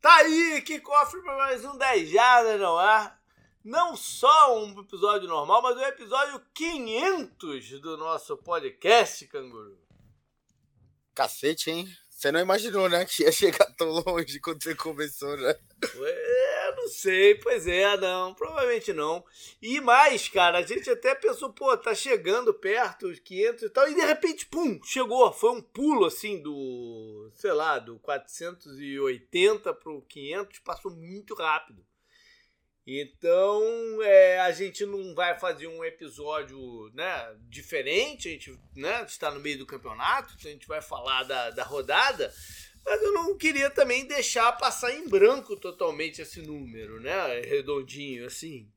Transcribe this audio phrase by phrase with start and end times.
[0.00, 3.12] Tá aí, que cofre para mais um 10 Jardas, não é?
[3.62, 9.78] Não só um episódio normal, mas o um episódio 500 do nosso podcast, Canguru.
[11.14, 11.96] Cacete, hein?
[12.08, 13.04] Você não imaginou, né?
[13.04, 15.50] Que ia chegar tão longe quando você começou, né?
[15.50, 16.29] É, não
[16.90, 19.24] sei, pois é, não, provavelmente não.
[19.62, 23.88] E mais, cara, a gente até pensou, pô, tá chegando perto, os 500 e tal,
[23.88, 25.32] e de repente, pum, chegou.
[25.32, 31.82] Foi um pulo, assim, do, sei lá, do 480 pro 500, passou muito rápido.
[32.86, 33.62] Então,
[34.02, 39.38] é, a gente não vai fazer um episódio né, diferente, a gente né, está no
[39.38, 42.32] meio do campeonato, a gente vai falar da, da rodada,
[42.84, 47.40] mas eu não queria também deixar passar em branco totalmente esse número, né?
[47.40, 48.70] Redondinho, assim.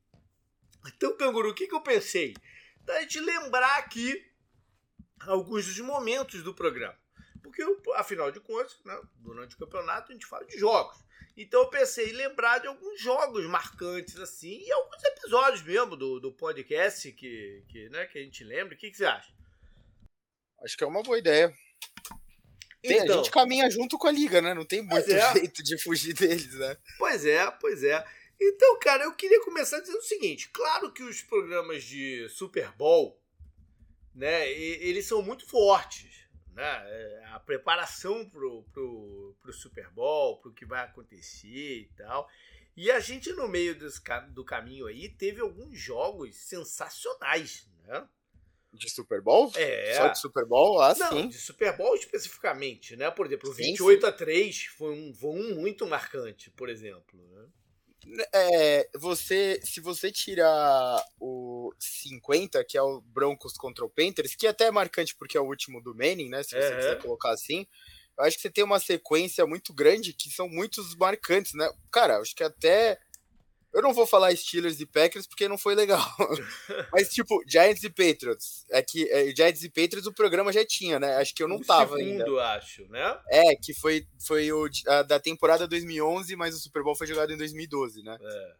[0.86, 2.34] Então, Canguru, o que, que eu pensei?
[2.82, 4.22] Da gente lembrar aqui
[5.20, 6.98] alguns dos momentos do programa.
[7.42, 7.62] Porque,
[7.94, 10.96] afinal de contas, né, durante o campeonato a gente fala de jogos.
[11.36, 16.20] Então eu pensei em lembrar de alguns jogos marcantes, assim, e alguns episódios mesmo do,
[16.20, 18.74] do podcast que, que, né, que a gente lembra.
[18.74, 19.32] O que, que você acha?
[20.62, 21.52] Acho que é uma boa ideia.
[22.88, 24.54] Tem, então, a gente caminha junto com a liga, né?
[24.54, 25.32] Não tem muito é.
[25.34, 26.76] jeito de fugir deles, né?
[26.98, 28.04] Pois é, pois é.
[28.40, 33.20] Então, cara, eu queria começar dizendo o seguinte: claro que os programas de Super Bowl,
[34.14, 36.82] né, eles são muito fortes né?
[36.86, 42.28] É, a preparação pro, pro, pro Super Bowl, pro que vai acontecer e tal.
[42.76, 48.08] E a gente, no meio desse, do caminho aí, teve alguns jogos sensacionais, né?
[48.74, 49.52] De Super Bowl?
[49.54, 49.94] É.
[49.96, 50.80] Só de Super Bowl?
[50.80, 51.28] Ah, Não, sim.
[51.28, 53.10] de Super Bowl especificamente, né?
[53.10, 54.08] Por exemplo, o 28 sim, sim.
[54.08, 57.20] a 3 foi um, foi um muito marcante, por exemplo.
[57.30, 57.46] Né?
[58.32, 64.46] É, você, se você tirar o 50, que é o Broncos contra o Panthers, que
[64.46, 66.42] até é marcante porque é o último do Manning, né?
[66.42, 66.76] Se você é.
[66.76, 67.66] quiser colocar assim.
[68.16, 71.68] Eu acho que você tem uma sequência muito grande que são muitos marcantes, né?
[71.90, 72.98] Cara, acho que até
[73.74, 76.00] eu não vou falar Steelers e Packers porque não foi legal.
[76.92, 78.64] Mas, tipo, Giants e Patriots.
[78.70, 81.16] É que é, Giants e Patriots o programa já tinha, né?
[81.16, 82.48] Acho que eu não o tava segundo, ainda.
[82.50, 83.20] acho, né?
[83.28, 87.32] É, que foi, foi o a, da temporada 2011, mas o Super Bowl foi jogado
[87.32, 88.16] em 2012, né?
[88.22, 88.54] É.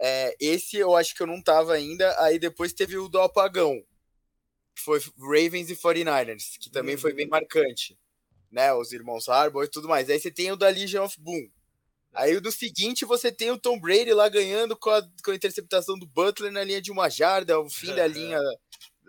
[0.00, 0.36] é.
[0.40, 2.18] Esse eu acho que eu não tava ainda.
[2.22, 3.84] Aí depois teve o do Apagão.
[4.74, 7.00] Que foi Ravens e 49ers, que também uhum.
[7.00, 7.30] foi bem uhum.
[7.30, 7.98] marcante.
[8.50, 8.72] Né?
[8.72, 10.08] Os irmãos Harbaugh e tudo mais.
[10.08, 11.46] Aí você tem o da Legion of Boom
[12.16, 15.98] Aí no seguinte você tem o Tom Brady lá ganhando com a, com a interceptação
[15.98, 18.40] do Butler na linha de uma jarda, o fim da linha,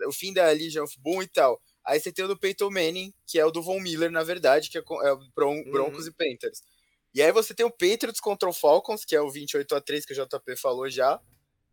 [0.06, 1.60] o fim da Legion of Boom e tal.
[1.86, 4.68] Aí você tem o do Peyton Manning, que é o do Von Miller, na verdade,
[4.68, 5.70] que é, é Bron uhum.
[5.70, 6.10] Broncos uhum.
[6.10, 6.60] e Panthers.
[7.14, 10.04] E aí você tem o Patriots contra o Falcons, que é o 28 a 3
[10.04, 11.18] que o JP falou já.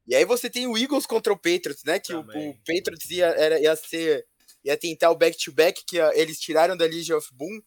[0.08, 2.00] E aí você tem o Eagles contra o Patriots, né?
[2.00, 4.26] Que o, o, Patriots ia, era, ia ser.
[4.64, 7.62] ia tentar o back-to-back, -back, que eles tiraram da Legion of Boom.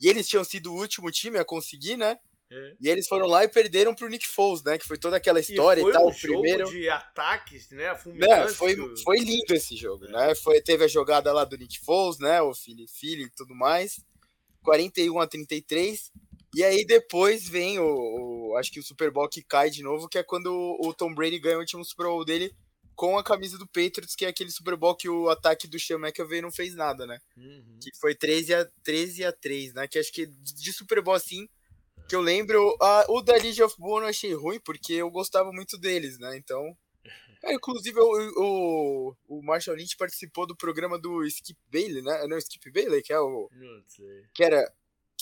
[0.00, 2.18] E eles tinham sido o último time a conseguir, né?
[2.54, 2.74] É.
[2.82, 4.76] E eles foram lá e perderam pro Nick Foles, né?
[4.76, 6.06] Que foi toda aquela história e, e tal.
[6.06, 7.84] Um o primeiro de ataques, né?
[7.84, 10.10] É, foi, foi lindo esse jogo, é.
[10.10, 10.34] né?
[10.34, 12.42] Foi, teve a jogada lá do Nick Foles, né?
[12.42, 14.04] O Philly Philly e tudo mais.
[14.62, 16.12] 41 a 33.
[16.54, 20.06] E aí depois vem o, o, Acho que o Super Bowl que cai de novo,
[20.06, 22.54] que é quando o, o Tom Brady ganha o último Super Bowl dele
[22.94, 25.96] com a camisa do Patriots, que é aquele Super Bowl que o ataque do Sean
[25.98, 27.18] McAvey não fez nada, né?
[27.34, 27.78] Uhum.
[27.82, 29.88] Que foi 13 a, 13 a 3, né?
[29.88, 31.48] Que acho que de Super Bowl assim
[32.12, 35.50] que eu lembro, a, o da Legion of Boom eu achei ruim, porque eu gostava
[35.50, 36.36] muito deles, né?
[36.36, 36.76] Então.
[37.44, 42.24] É, inclusive, o, o, o Marshall Lynch participou do programa do Skip Bailey, né?
[42.28, 43.50] Não, Skip Bailey, que é o.
[43.50, 44.24] Não sei.
[44.32, 44.72] Que era.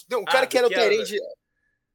[0.06, 1.16] Não, o ah, cara que era o Tyrande.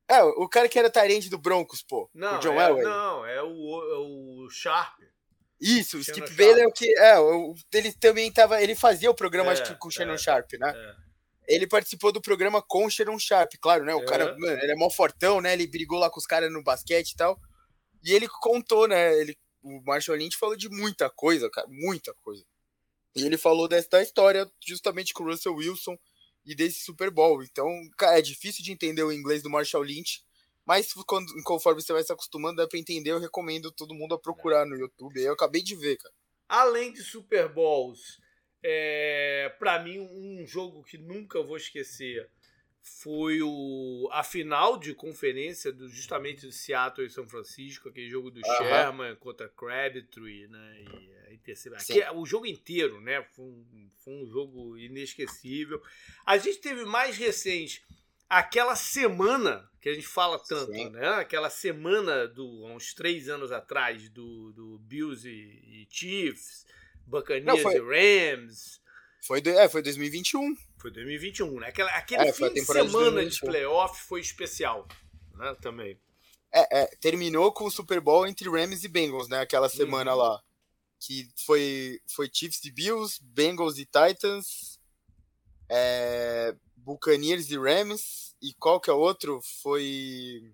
[0.07, 2.09] É, o cara que era Tyrande do Broncos, pô.
[2.11, 2.83] Não, o John é, Elway.
[2.83, 4.99] Não, é o, é o Sharp.
[5.61, 6.91] Isso, o Skip Bailey é o que.
[6.97, 7.17] É,
[7.71, 8.59] ele também tava.
[8.63, 10.73] Ele fazia o programa, é, acho que com o Shannon é, Sharp, né?
[10.75, 11.04] É
[11.47, 13.93] ele participou do programa com o Sharon Sharp, claro, né?
[13.93, 14.05] O é.
[14.05, 15.53] cara, mano, ele é mó fortão, né?
[15.53, 17.39] Ele brigou lá com os caras no basquete e tal.
[18.03, 19.17] E ele contou, né?
[19.19, 22.45] Ele, o Marshall Lynch falou de muita coisa, cara, muita coisa.
[23.15, 25.97] E ele falou dessa história justamente com o Russell Wilson
[26.45, 27.41] e desse Super Bowl.
[27.43, 27.67] Então,
[27.97, 30.23] cara, é difícil de entender o inglês do Marshall Lynch,
[30.65, 33.11] mas quando, conforme você vai se acostumando, dá pra entender.
[33.11, 35.21] Eu recomendo todo mundo a procurar no YouTube.
[35.21, 36.13] Eu acabei de ver, cara.
[36.47, 38.19] Além de Super Bowls,
[38.67, 42.27] é, para mim, um jogo que nunca vou esquecer
[42.81, 48.31] foi o, a final de conferência do, justamente do Seattle e São Francisco, aquele jogo
[48.31, 48.57] do uhum.
[48.57, 50.81] Sherman contra Crabtree, né?
[50.81, 51.39] E,
[51.93, 53.21] e é o jogo inteiro, né?
[53.35, 55.79] Foi um, foi um jogo inesquecível.
[56.25, 57.83] A gente teve mais recente
[58.27, 60.89] aquela semana que a gente fala tanto, Sim.
[60.89, 61.07] né?
[61.09, 66.65] Aquela semana do uns três anos atrás do, do Bills e, e Chiefs
[67.05, 68.81] Buccaneers foi, e Rams.
[69.21, 70.55] Foi, é, foi 2021.
[70.77, 71.67] Foi 2021, né?
[71.67, 74.87] Aquela, aquele é, fim de semana de, de, playoff foi especial.
[75.33, 75.55] né?
[75.61, 75.99] Também.
[76.53, 79.41] É, é, terminou com o Super Bowl entre Rams e Bengals, né?
[79.41, 80.19] Aquela semana uhum.
[80.19, 80.43] lá.
[80.99, 84.79] Que foi, foi Chiefs e Bills, Bengals e Titans,
[85.69, 88.35] é, Buccaneers e Rams.
[88.41, 89.41] E qual que é o outro?
[89.61, 90.53] Foi.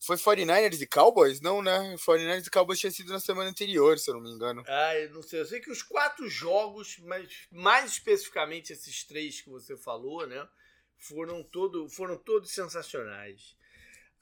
[0.00, 1.42] Foi 49ers e Cowboys?
[1.42, 1.94] Não, né?
[1.96, 4.64] 49ers e Cowboys tinha sido na semana anterior, se eu não me engano.
[4.66, 5.40] Ah, eu não sei.
[5.40, 10.48] Eu sei que os quatro jogos, mas mais especificamente esses três que você falou, né?
[10.96, 13.54] Foram, todo, foram todos sensacionais.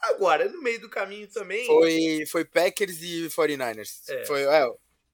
[0.00, 1.64] Agora, no meio do caminho também.
[1.66, 4.02] Foi, foi Packers e 49ers.
[4.08, 4.24] É.
[4.24, 4.68] Foi, é,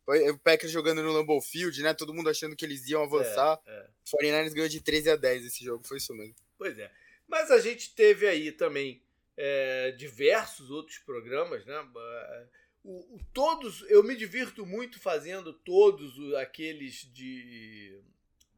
[0.04, 1.92] foi o Packers jogando no Lambeau Field, né?
[1.92, 3.60] Todo mundo achando que eles iam avançar.
[3.66, 3.86] É, é.
[4.04, 6.34] 49ers ganhou de 13 a 10 esse jogo, foi isso mesmo.
[6.56, 6.90] Pois é.
[7.28, 9.03] Mas a gente teve aí também
[9.36, 11.78] é, diversos outros programas, né?
[12.82, 17.98] O, o, todos, eu me divirto muito fazendo todos aqueles de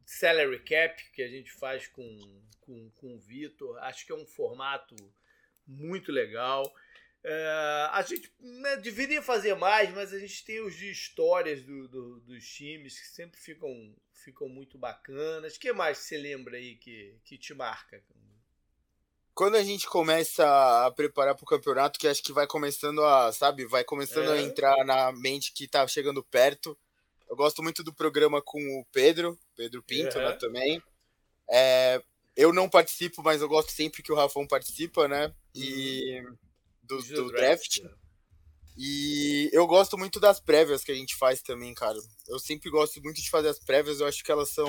[0.05, 3.78] salary cap que a gente faz com, com, com o Vitor.
[3.78, 4.96] Acho que é um formato
[5.67, 6.62] muito legal.
[7.23, 11.88] É, a gente né, deveria fazer mais, mas a gente tem os de histórias do,
[11.88, 15.56] do, dos times que sempre ficam, ficam muito bacanas.
[15.56, 18.02] O que mais você lembra aí que, que te marca?
[19.36, 23.30] Quando a gente começa a preparar para o campeonato, que acho que vai começando a,
[23.30, 24.38] sabe, vai começando é.
[24.38, 26.76] a entrar na mente que tá chegando perto.
[27.28, 30.82] Eu gosto muito do programa com o Pedro, Pedro Pinto, né, também.
[31.50, 32.02] É,
[32.34, 35.30] eu não participo, mas eu gosto sempre que o Rafão participa, né?
[35.54, 36.36] E uhum.
[36.82, 37.80] do, do draft.
[37.82, 37.94] draft.
[38.78, 41.98] E eu gosto muito das prévias que a gente faz também, cara.
[42.26, 44.66] Eu sempre gosto muito de fazer as prévias, eu acho que elas são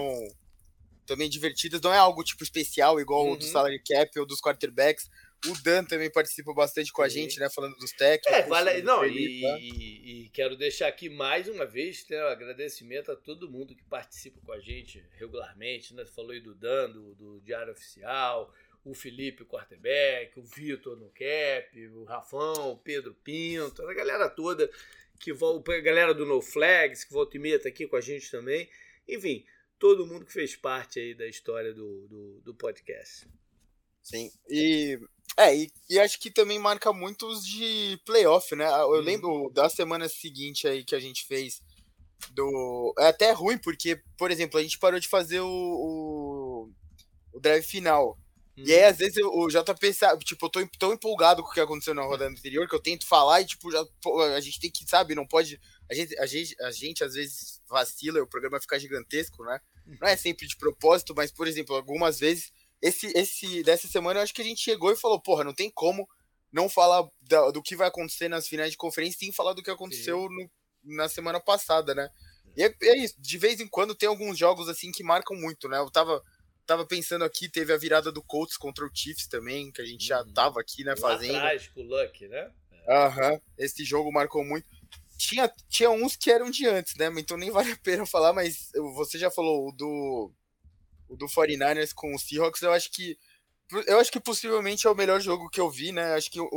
[1.07, 1.81] também divertidas.
[1.81, 3.31] Não é algo tipo especial, igual uhum.
[3.31, 3.51] o do uhum.
[3.51, 5.09] salary cap ou dos quarterbacks.
[5.45, 7.47] O Dan também participa bastante com a gente, né?
[7.49, 8.33] Falando dos técnicos.
[8.33, 9.59] É, vale, não, e, né?
[9.59, 13.83] e, e, quero deixar aqui mais uma vez né, um agradecimento a todo mundo que
[13.83, 15.93] participa com a gente regularmente.
[15.93, 16.03] Né?
[16.03, 18.51] Você falou aí do Dan, do, do Diário Oficial,
[18.83, 24.27] o Felipe, o quarterback, o Vitor no cap, o Rafão, o Pedro Pinto, a galera
[24.29, 24.69] toda,
[25.19, 28.31] que a galera do No Flags, que volta e meia tá aqui com a gente
[28.31, 28.67] também.
[29.07, 29.45] Enfim,
[29.79, 33.27] todo mundo que fez parte aí da história do, do, do podcast.
[34.01, 34.99] Sim, e,
[35.37, 38.65] é, e, e, acho que também marca muitos de playoff, né?
[38.65, 39.01] Eu hum.
[39.01, 41.61] lembro da semana seguinte aí que a gente fez
[42.31, 42.93] do...
[42.97, 46.71] É até ruim, porque, por exemplo, a gente parou de fazer o, o,
[47.33, 48.17] o drive final.
[48.57, 48.89] E aí, uhum.
[48.89, 52.01] às vezes, o JP sabe, tipo, eu tô tão empolgado com o que aconteceu na
[52.01, 53.85] rodada anterior que eu tento falar e, tipo, já,
[54.35, 55.59] a gente tem que, sabe, não pode.
[55.89, 59.59] A gente, a gente, a gente às vezes vacila, o programa fica gigantesco, né?
[60.01, 62.51] Não é sempre de propósito, mas, por exemplo, algumas vezes,
[62.81, 65.71] esse, esse dessa semana eu acho que a gente chegou e falou, porra, não tem
[65.71, 66.07] como
[66.51, 69.71] não falar da, do que vai acontecer nas finais de conferência sem falar do que
[69.71, 72.09] aconteceu no, na semana passada, né?
[72.55, 75.69] E é, é isso, de vez em quando tem alguns jogos assim que marcam muito,
[75.69, 75.77] né?
[75.77, 76.21] Eu tava
[76.65, 80.05] tava pensando aqui, teve a virada do Colts contra o Chiefs também, que a gente
[80.05, 80.33] já uhum.
[80.33, 81.37] tava aqui, né, fazendo.
[81.37, 82.51] Atrás com o Luck, né?
[82.89, 83.41] Aham, uhum.
[83.57, 84.67] esse jogo marcou muito.
[85.17, 87.11] Tinha, tinha uns que eram de antes, né?
[87.17, 90.31] Então nem vale a pena falar, mas você já falou o do,
[91.09, 93.17] o do 49ers com o Seahawks, eu acho que
[93.85, 96.13] eu acho que possivelmente é o melhor jogo que eu vi, né?
[96.13, 96.47] Acho que o,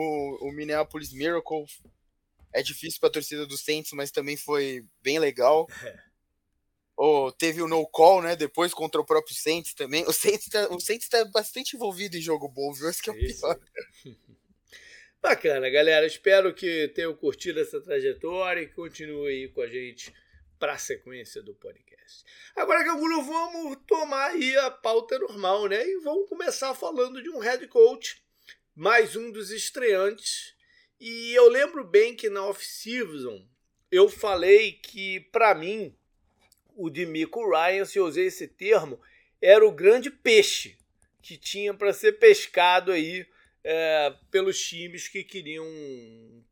[0.41, 1.65] o Minneapolis Miracle
[2.55, 5.67] é difícil para a torcida do Saints, mas também foi bem legal.
[7.03, 8.37] Oh, teve o no call, né?
[8.37, 10.05] Depois contra o próprio Saints também.
[10.07, 12.91] O Saints tá, o Saints tá bastante envolvido em jogo bom, viu?
[12.91, 13.59] Esse que é o pior.
[15.23, 16.07] Bacana, galera.
[16.07, 20.15] Espero que tenham curtido essa trajetória e continuem aí com a gente
[20.59, 22.25] para a sequência do podcast.
[22.57, 25.87] Agora, Canguru, vamos tomar aí a pauta normal, né?
[25.87, 28.23] E vamos começar falando de um head coach,
[28.75, 30.55] mais um dos estreantes.
[30.99, 33.47] E eu lembro bem que na off-season
[33.93, 35.95] eu falei que, para mim,
[36.75, 38.99] o de Mico Ryan, se eu usei esse termo,
[39.41, 40.79] era o grande peixe
[41.21, 43.27] que tinha para ser pescado aí
[43.63, 45.67] é, pelos times que queriam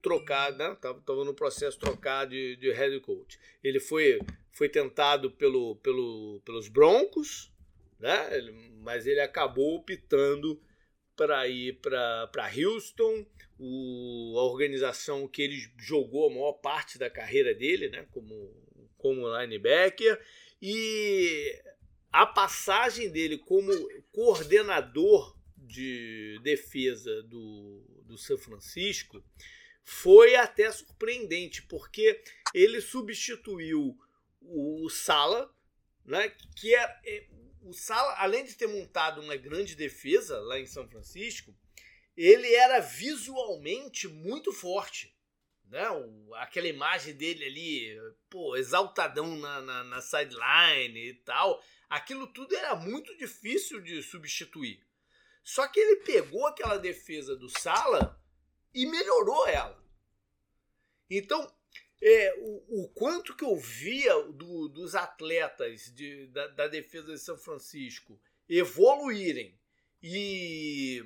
[0.03, 0.77] trocar, né?
[1.07, 3.39] No processo de trocar de, de head coach.
[3.63, 4.19] Ele foi,
[4.51, 7.53] foi tentado pelo, pelo, pelos Broncos,
[7.99, 8.37] né?
[8.37, 10.61] Ele, mas ele acabou optando
[11.17, 13.27] para ir para Houston,
[13.59, 18.07] o, a organização que ele jogou a maior parte da carreira dele, né?
[18.13, 20.21] Como como linebacker
[20.61, 21.57] e
[22.13, 23.73] a passagem dele como
[24.13, 25.38] coordenador
[25.69, 29.23] de defesa do, do São Francisco
[29.85, 32.23] foi até surpreendente, porque
[32.53, 33.97] ele substituiu
[34.41, 35.55] o Sala,
[36.05, 37.27] né, que é, é,
[37.63, 41.55] o Sala, além de ter montado uma grande defesa lá em São Francisco,
[42.17, 45.17] ele era visualmente muito forte
[45.71, 45.89] né?
[45.91, 51.63] O, aquela imagem dele ali, pô, exaltadão na, na, na sideline e tal.
[51.89, 54.81] Aquilo tudo era muito difícil de substituir.
[55.45, 58.21] Só que ele pegou aquela defesa do Sala
[58.75, 59.83] e melhorou ela.
[61.11, 61.51] Então,
[62.01, 67.19] é, o, o, quanto que eu via do, dos atletas de, da, da, defesa de
[67.19, 69.59] São Francisco evoluírem
[70.03, 71.03] e,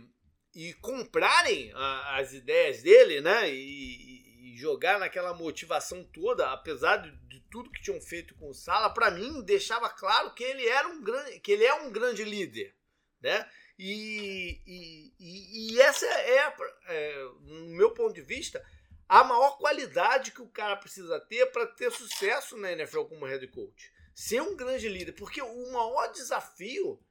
[0.54, 3.50] e comprarem a, as ideias dele, né?
[3.50, 8.54] E, e, jogar naquela motivação toda, apesar de, de, tudo que tinham feito com o
[8.54, 12.22] Sala, para mim deixava claro que ele era um grande, que ele é um grande
[12.22, 12.76] líder,
[13.20, 13.48] né?
[13.84, 16.54] E, e, e essa é,
[16.86, 18.64] é, no meu ponto de vista,
[19.08, 23.44] a maior qualidade que o cara precisa ter para ter sucesso na NFL como head
[23.48, 23.92] coach.
[24.14, 27.02] Ser um grande líder, porque o maior desafio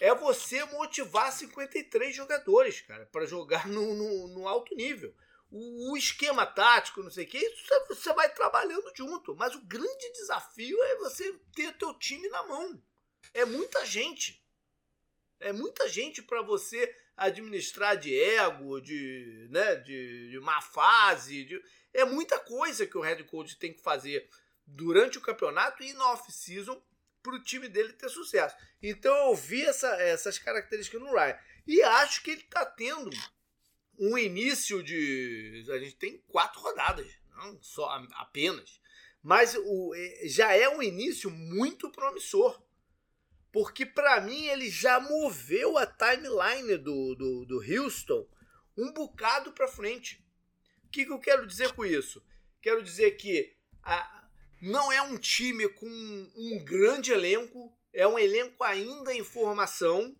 [0.00, 5.12] é você motivar 53 jogadores, cara, para jogar no, no, no, alto nível.
[5.50, 9.34] O, o, esquema tático, não sei o que, isso você vai trabalhando junto.
[9.34, 12.80] Mas o grande desafio é você ter teu time na mão.
[13.34, 14.41] É muita gente.
[15.42, 21.44] É muita gente para você administrar de ego, de, né, de, de má fase.
[21.44, 24.28] De, é muita coisa que o head coach tem que fazer
[24.66, 26.82] durante o campeonato e na off-season
[27.22, 28.56] para o time dele ter sucesso.
[28.82, 31.38] Então eu vi essa, essas características no Ryan.
[31.66, 33.10] E acho que ele está tendo
[33.98, 35.64] um início de.
[35.70, 37.06] A gente tem quatro rodadas,
[37.36, 38.80] não só apenas.
[39.22, 42.60] Mas o, é, já é um início muito promissor
[43.52, 48.26] porque para mim ele já moveu a timeline do, do, do Houston
[48.76, 50.24] um bocado para frente.
[50.84, 52.24] O que, que eu quero dizer com isso?
[52.60, 54.28] Quero dizer que a,
[54.62, 60.16] não é um time com um grande elenco, é um elenco ainda em formação,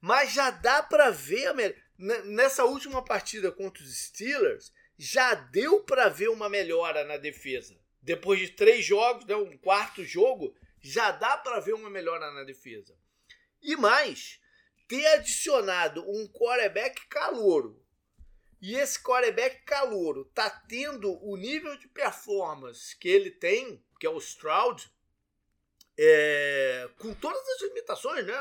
[0.00, 1.54] mas já dá para ver
[1.96, 7.80] nessa última partida contra os Steelers, já deu para ver uma melhora na defesa.
[8.00, 12.42] Depois de três jogos, né, um quarto jogo, já dá para ver uma melhora na
[12.42, 12.98] defesa.
[13.62, 14.40] E mais,
[14.88, 17.80] ter adicionado um quarterback calouro.
[18.60, 24.10] E esse quarterback calouro tá tendo o nível de performance que ele tem, que é
[24.10, 24.90] o Stroud,
[25.98, 28.34] é, com todas as limitações, né?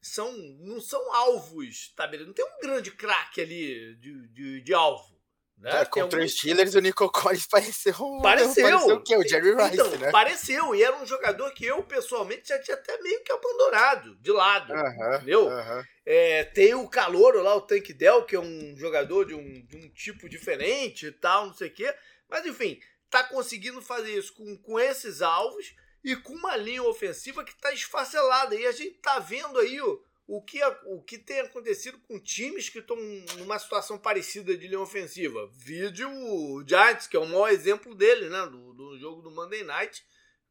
[0.00, 2.28] São, não são alvos estabelecidos.
[2.28, 5.19] Não tem um grande craque ali de, de, de alvo.
[5.60, 5.82] Né?
[5.82, 8.64] É, contra os Steelers, o Nico Collins pareceu, pareceu.
[8.64, 9.16] pareceu o quê?
[9.16, 10.10] O Jerry Rice, então, né?
[10.10, 14.32] Pareceu, e era um jogador que eu, pessoalmente, já tinha até meio que abandonado, de
[14.32, 15.46] lado, uh -huh, entendeu?
[15.46, 15.84] Uh -huh.
[16.06, 19.76] é, tem o Calouro lá, o Tank Dell, que é um jogador de um, de
[19.76, 21.94] um tipo diferente e tal, não sei o quê.
[22.26, 27.44] Mas, enfim, tá conseguindo fazer isso com, com esses alvos e com uma linha ofensiva
[27.44, 28.54] que tá esfacelada.
[28.54, 32.68] E a gente tá vendo aí o o que, o que tem acontecido com times
[32.68, 32.96] que estão
[33.36, 35.50] numa situação parecida de linha ofensiva.
[35.52, 38.46] Vídeo o Giants, que é o maior exemplo dele, né?
[38.46, 40.04] Do, do jogo do Monday Night,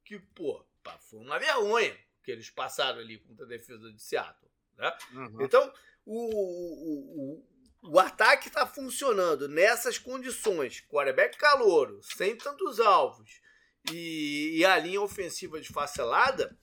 [0.03, 0.65] que, pô,
[1.09, 4.51] foi uma vergonha que eles passaram ali contra a defesa de Seattle.
[4.77, 4.97] Né?
[5.13, 5.41] Uhum.
[5.43, 5.73] Então,
[6.05, 7.39] o, o,
[7.85, 10.81] o, o ataque está funcionando nessas condições.
[10.89, 13.39] Quarterback calouro, sem tantos alvos
[13.93, 16.53] e, e a linha ofensiva desfacelada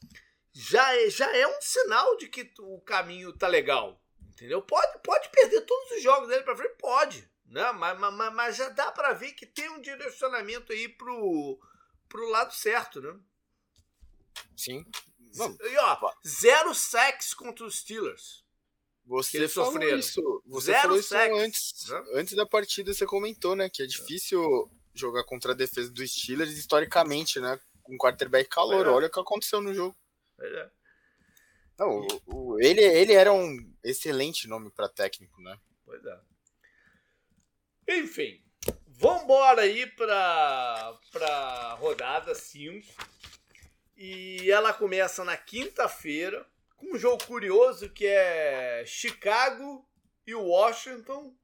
[0.58, 4.00] já é, já é um sinal de que o caminho tá legal.
[4.30, 4.62] Entendeu?
[4.62, 7.30] Pode, pode perder todos os jogos dele para frente, pode.
[7.44, 7.70] Né?
[7.72, 11.60] Mas, mas, mas já dá para ver que tem um direcionamento aí pro,
[12.08, 13.18] pro lado certo, né?
[14.56, 14.84] Sim.
[15.34, 15.58] Vamos.
[15.60, 18.42] E ó, zero sacks contra os Steelers.
[19.04, 19.98] Você falou sofreram.
[19.98, 20.42] isso.
[20.46, 21.88] Você zero falou isso antes.
[21.88, 22.04] Né?
[22.14, 23.68] Antes da partida você comentou, né?
[23.68, 27.60] Que é difícil jogar contra a defesa dos Steelers historicamente, né?
[27.82, 28.86] Com quarterback calor.
[28.86, 28.88] É.
[28.88, 29.94] Olha o que aconteceu no jogo.
[30.40, 30.70] É.
[31.78, 35.58] Não, o, o, ele, ele era um excelente nome para técnico, né?
[35.84, 36.18] Pois é.
[37.88, 38.42] Enfim,
[38.86, 42.86] vambora aí para pra rodada 5.
[43.96, 49.88] E ela começa na quinta-feira com um jogo curioso que é Chicago
[50.26, 51.34] e Washington,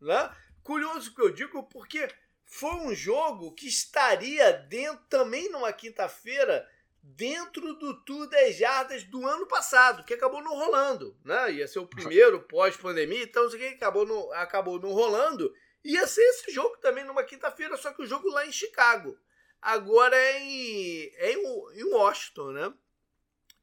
[0.00, 0.34] né?
[0.62, 2.08] Curioso que eu digo porque
[2.44, 6.68] foi um jogo que estaria dentro também numa quinta-feira
[7.14, 11.52] dentro do Tour 10 Jardas do ano passado, que acabou não rolando, né?
[11.52, 15.52] Ia ser o primeiro pós-pandemia, então isso aqui acabou não, acabou não rolando.
[15.84, 19.16] Ia ser esse jogo também numa quinta-feira, só que o jogo lá em Chicago.
[19.62, 22.74] Agora é em, é em, Washington, né?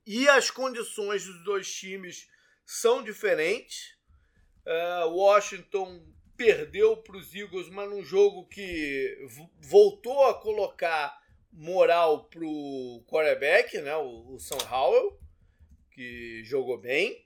[0.05, 2.27] E as condições dos dois times
[2.65, 3.95] são diferentes.
[4.65, 6.05] Uh, Washington
[6.38, 9.17] perdeu para os Eagles, mas num jogo que
[9.62, 11.22] voltou a colocar
[11.53, 15.19] moral pro quarterback, né, o, o Sam Howell,
[15.91, 17.25] que jogou bem.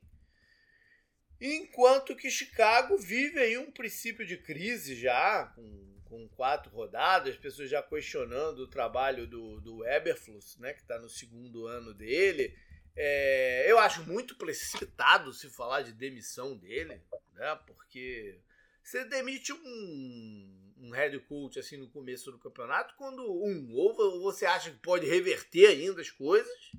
[1.40, 7.70] Enquanto que Chicago vive aí um princípio de crise já, com, com quatro rodadas, pessoas
[7.70, 12.56] já questionando o trabalho do, do Eberflus, né, que está no segundo ano dele.
[12.96, 17.00] É, eu acho muito precipitado se falar de demissão dele,
[17.34, 17.60] né?
[17.68, 18.40] Porque
[18.88, 24.46] você demite um, um head coach assim no começo do campeonato quando um ou você
[24.46, 26.72] acha que pode reverter ainda as coisas,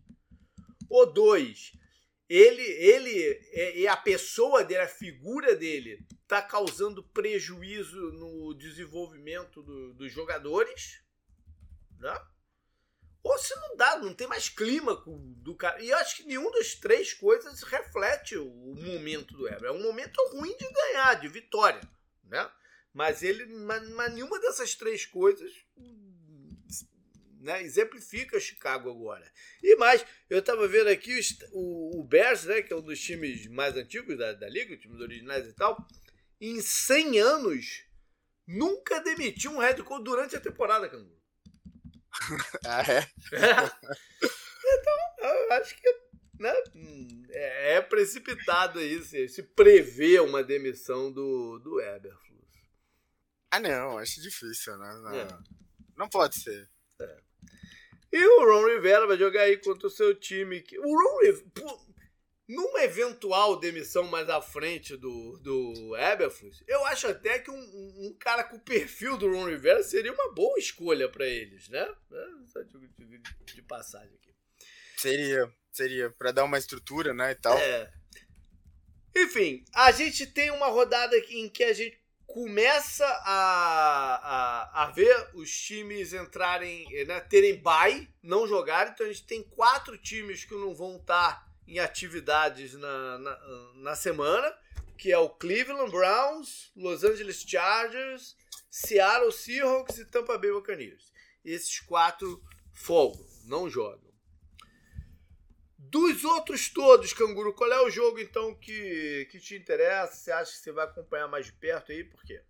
[0.89, 1.73] ou dois,
[2.27, 3.39] ele ele
[3.75, 11.03] e a pessoa dele, a figura dele está causando prejuízo no desenvolvimento do, dos jogadores,
[11.99, 12.19] né?
[13.23, 15.83] Ou se não dá, não tem mais clima do cara.
[15.83, 19.69] E eu acho que nenhum das três coisas reflete o momento do Ebra.
[19.69, 21.81] É um momento ruim de ganhar, de vitória,
[22.29, 22.51] né?
[22.93, 25.53] Mas ele, mas, mas nenhuma dessas três coisas
[27.41, 29.31] né, exemplifica Chicago agora.
[29.63, 31.19] E mais, eu estava vendo aqui
[31.53, 35.01] o, o, Bears, né, que é um dos times mais antigos da, da liga, times
[35.01, 35.87] originais e tal,
[36.41, 37.85] em 100 anos
[38.47, 41.19] nunca demitiu um head coach durante a temporada, Canguru.
[42.67, 42.99] ah, é?
[42.99, 44.29] é?
[44.71, 45.89] Então, eu acho que
[46.39, 46.53] né,
[47.31, 52.29] é, é precipitado aí se, se prever uma demissão do, do Eberflus.
[53.51, 55.01] Ah, não, acho difícil, né?
[55.03, 55.29] Não, é.
[55.97, 56.69] não pode ser.
[57.01, 57.19] É.
[58.13, 60.65] E o Ron Rivera vai jogar aí contra o seu time.
[60.79, 61.79] O Ron Rivera,
[62.49, 68.17] numa eventual demissão mais à frente do, do Eberflus, eu acho até que um, um,
[68.19, 71.87] cara com o perfil do Ron Rivera seria uma boa escolha para eles, né?
[72.11, 73.23] É, só de, de,
[73.55, 74.35] de, passagem aqui.
[74.97, 77.57] Seria, seria, para dar uma estrutura, né, e tal.
[77.57, 77.91] É.
[79.17, 85.31] Enfim, a gente tem uma rodada em que a gente começa a, a, a ver
[85.35, 88.93] os times entrarem, né, terem bye, não jogarem.
[88.93, 93.97] Então a gente tem quatro times que não vão estar em atividades na, na, na
[93.97, 94.55] semana,
[94.97, 98.37] que é o Cleveland Browns, Los Angeles Chargers,
[98.71, 101.13] Seattle Seahawks e Tampa Bay Buccaneers.
[101.45, 102.43] Esses quatro
[102.73, 104.08] folgam, não jogam.
[105.91, 110.15] Dos outros todos, Canguru, qual é o jogo então que, que te interessa?
[110.15, 112.05] Você acha que você vai acompanhar mais de perto aí?
[112.05, 112.43] Por quê?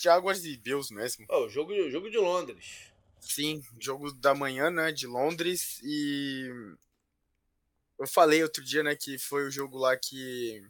[0.00, 1.26] Jaguars e Bills mesmo.
[1.28, 2.92] Oh, o jogo, jogo de Londres.
[3.20, 6.48] Sim, jogo da manhã, né, de Londres e
[7.98, 10.62] eu falei outro dia, né, que foi o jogo lá que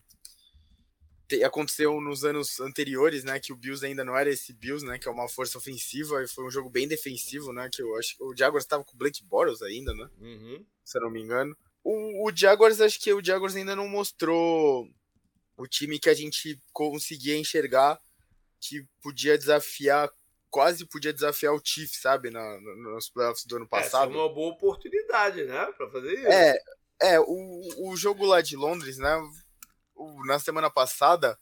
[1.44, 5.07] aconteceu nos anos anteriores, né, que o Bills ainda não era esse Bills, né, que
[5.07, 8.24] é uma força ofensiva, e foi um jogo bem defensivo, né, que eu acho que
[8.24, 10.64] o Jaguars estava com o Blake Bortles ainda, né, uhum.
[10.83, 11.54] se eu não me engano.
[11.90, 14.87] O, o Jaguars, acho que o Jaguars ainda não mostrou
[15.57, 17.98] o time que a gente conseguia enxergar
[18.61, 20.11] que podia desafiar,
[20.51, 24.11] quase podia desafiar o Chiefs, sabe, na, nos playoffs do ano passado.
[24.11, 26.27] Essa é uma boa oportunidade, né, para fazer isso.
[26.27, 26.59] É,
[27.01, 29.16] é, o, o jogo lá de Londres, né?
[30.27, 31.38] Na semana passada,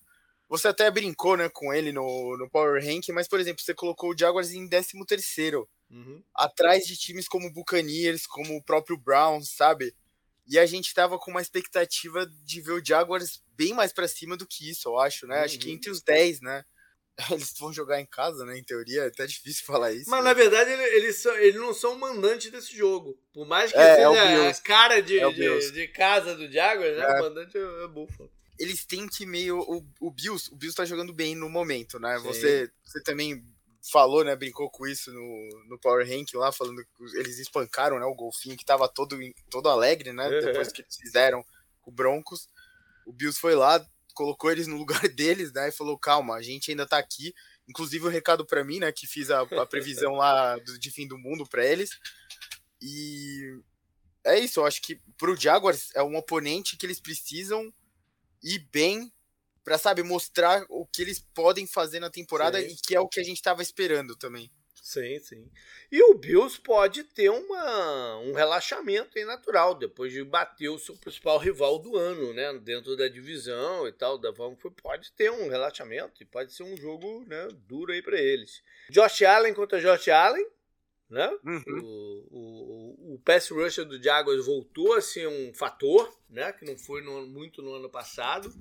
[0.48, 4.10] você até brincou, né, com ele no, no Power Rank, mas, por exemplo, você colocou
[4.10, 6.22] o Jaguars em 13 terceiro, uhum.
[6.32, 9.92] atrás de times como Buccaneers, como o próprio Browns, sabe?
[10.48, 14.36] E a gente tava com uma expectativa de ver o Jaguars bem mais para cima
[14.36, 15.38] do que isso, eu acho, né?
[15.38, 15.44] Uhum.
[15.44, 15.74] Acho que uhum.
[15.74, 16.64] entre os 10, né?
[17.30, 18.58] Eles vão jogar em casa, né?
[18.58, 20.08] Em teoria, é até difícil falar isso.
[20.10, 20.30] Mas né?
[20.30, 23.18] na verdade, eles, são, eles não são mandante desse jogo.
[23.32, 26.96] Por mais que é, seja é a cara de, é de, de, casa do Jaguars,
[26.96, 27.04] né?
[27.04, 27.20] É.
[27.20, 28.30] O mandante é, é Buffalo.
[28.58, 29.58] Eles têm que meio.
[29.58, 32.18] O, o Bills, o Bills tá jogando bem no momento, né?
[32.20, 33.44] Você, você também
[33.90, 34.34] falou, né?
[34.34, 38.04] Brincou com isso no, no Power Rank lá, falando que eles espancaram, né?
[38.04, 39.18] O golfinho que tava todo,
[39.50, 40.28] todo alegre, né?
[40.28, 41.44] Depois que eles fizeram
[41.84, 42.48] o Broncos.
[43.06, 45.68] O Bills foi lá, colocou eles no lugar deles, né?
[45.68, 47.34] E falou: calma, a gente ainda tá aqui.
[47.68, 48.92] Inclusive o um recado para mim, né?
[48.92, 51.90] Que fiz a, a previsão lá do, de fim do mundo para eles.
[52.80, 53.60] E
[54.24, 57.72] é isso, eu acho que pro Jaguars é um oponente que eles precisam
[58.42, 59.12] ir bem
[59.66, 62.68] para sabe mostrar o que eles podem fazer na temporada Sim.
[62.68, 64.48] e que é o que a gente estava esperando também.
[64.80, 65.50] Sim, sim.
[65.90, 70.94] E o Bills pode ter uma, um relaxamento aí natural, depois de bater o seu
[70.96, 72.56] principal rival do ano, né?
[72.60, 77.24] Dentro da divisão e tal, da pode ter um relaxamento e pode ser um jogo
[77.26, 78.62] né, duro aí para eles.
[78.88, 80.46] Josh Allen contra Josh Allen,
[81.10, 81.28] né?
[81.44, 81.80] Uhum.
[81.82, 86.52] O, o, o pass rusher do Jaguars voltou a ser um fator, né?
[86.52, 88.54] Que não foi no, muito no ano passado.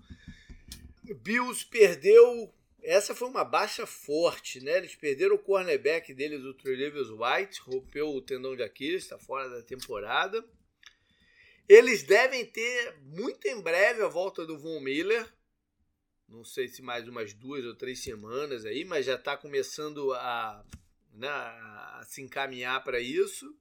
[1.14, 2.54] Bills perdeu
[2.86, 4.78] essa foi uma baixa forte, né?
[4.78, 9.50] Eles perderam o cornerback deles, o Tre'Davious White, rompeu o tendão de Aquiles, está fora
[9.50, 10.46] da temporada.
[11.68, 15.28] Eles devem ter muito em breve a volta do Von Miller.
[16.30, 20.64] Não sei se mais umas duas ou três semanas aí, mas já está começando a,
[21.12, 23.52] né, a se encaminhar para isso.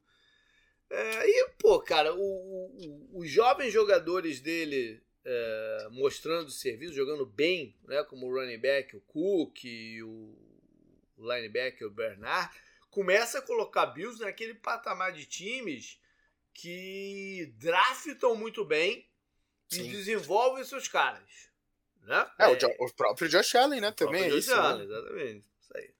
[0.91, 7.75] É, e, pô, cara, o, o, os jovens jogadores dele é, mostrando serviço, jogando bem,
[7.85, 10.37] né, como o running back, o Cook, e o
[11.19, 12.55] linebacker, o Bernard,
[12.91, 15.99] começa a colocar Bills naquele patamar de times
[16.53, 19.09] que draftam muito bem
[19.69, 19.89] Sim.
[19.89, 21.51] e desenvolvem seus caras.
[22.03, 22.31] Né?
[22.39, 23.91] É, é, o, o, próprio Josh Allen, né?
[23.91, 24.51] Também é isso.
[24.51, 24.57] Né?
[24.57, 24.95] Allen, né?
[24.95, 25.47] exatamente.
[25.61, 25.91] Isso aí.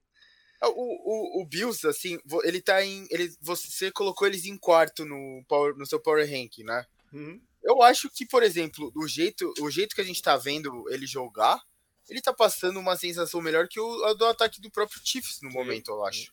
[0.61, 3.07] É, o, o, o Bills, assim, ele tá em.
[3.09, 6.85] Ele, você colocou eles em quarto no, power, no seu Power Ranking, né?
[7.11, 7.41] Uhum.
[7.65, 11.07] Eu acho que, por exemplo, o jeito, o jeito que a gente tá vendo ele
[11.07, 11.59] jogar,
[12.07, 15.89] ele tá passando uma sensação melhor que o do ataque do próprio Chiefs no momento,
[15.91, 16.31] eu acho.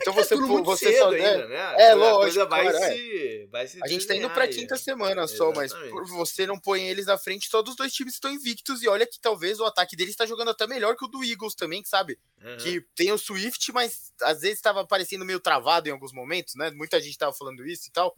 [0.00, 1.74] Então é você, é você só ainda, né?
[1.78, 2.48] É, lógico.
[2.48, 3.46] Vai, cara, se, é.
[3.46, 6.88] vai se A gente tá indo pra quinta semana só, mas por você não põe
[6.88, 9.96] eles à frente, todos os dois times estão invictos e olha que talvez o ataque
[9.96, 12.18] deles está jogando até melhor que o do Eagles também, sabe?
[12.40, 12.56] Uhum.
[12.58, 16.70] Que tem o Swift, mas às vezes estava parecendo meio travado em alguns momentos, né?
[16.70, 18.14] Muita gente tava falando isso e tal.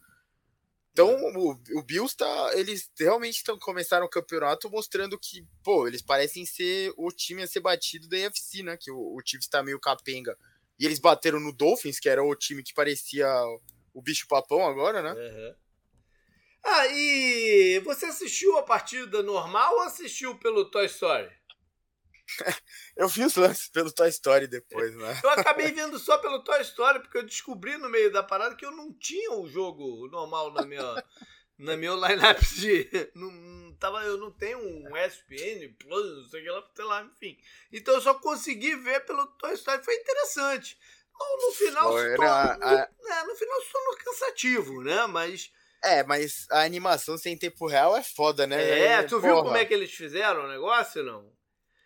[0.92, 2.50] Então, o, o Bills tá.
[2.54, 7.46] Eles realmente tão, começaram o campeonato mostrando que, pô, eles parecem ser o time a
[7.46, 8.76] ser batido da AFC, né?
[8.76, 10.36] Que o, o Chiefs tá meio capenga.
[10.78, 13.28] E eles bateram no Dolphins, que era o time que parecia
[13.94, 15.12] o bicho papão agora, né?
[15.12, 15.54] Uhum.
[16.62, 21.30] Ah, e você assistiu a partida normal ou assistiu pelo Toy Story?
[22.96, 25.20] eu vi os lances pelo Toy Story depois, né?
[25.22, 28.64] eu acabei vendo só pelo Toy Story, porque eu descobri no meio da parada que
[28.64, 31.04] eu não tinha o jogo normal na minha,
[31.58, 32.88] na meu lineup de.
[33.14, 37.02] Não, tava, eu não tenho um ESPN Plus, não sei o que lá, sei lá,
[37.04, 37.38] enfim.
[37.72, 39.84] Então eu só consegui ver pelo Toy Story.
[39.84, 40.78] Foi interessante.
[41.20, 42.56] No, no final a...
[42.56, 45.06] no, é, no final se tornou cansativo, né?
[45.06, 45.52] Mas.
[45.82, 48.62] É, mas a animação sem tempo real é foda, né?
[48.62, 51.30] É, é tu viu como é que eles fizeram o negócio, não?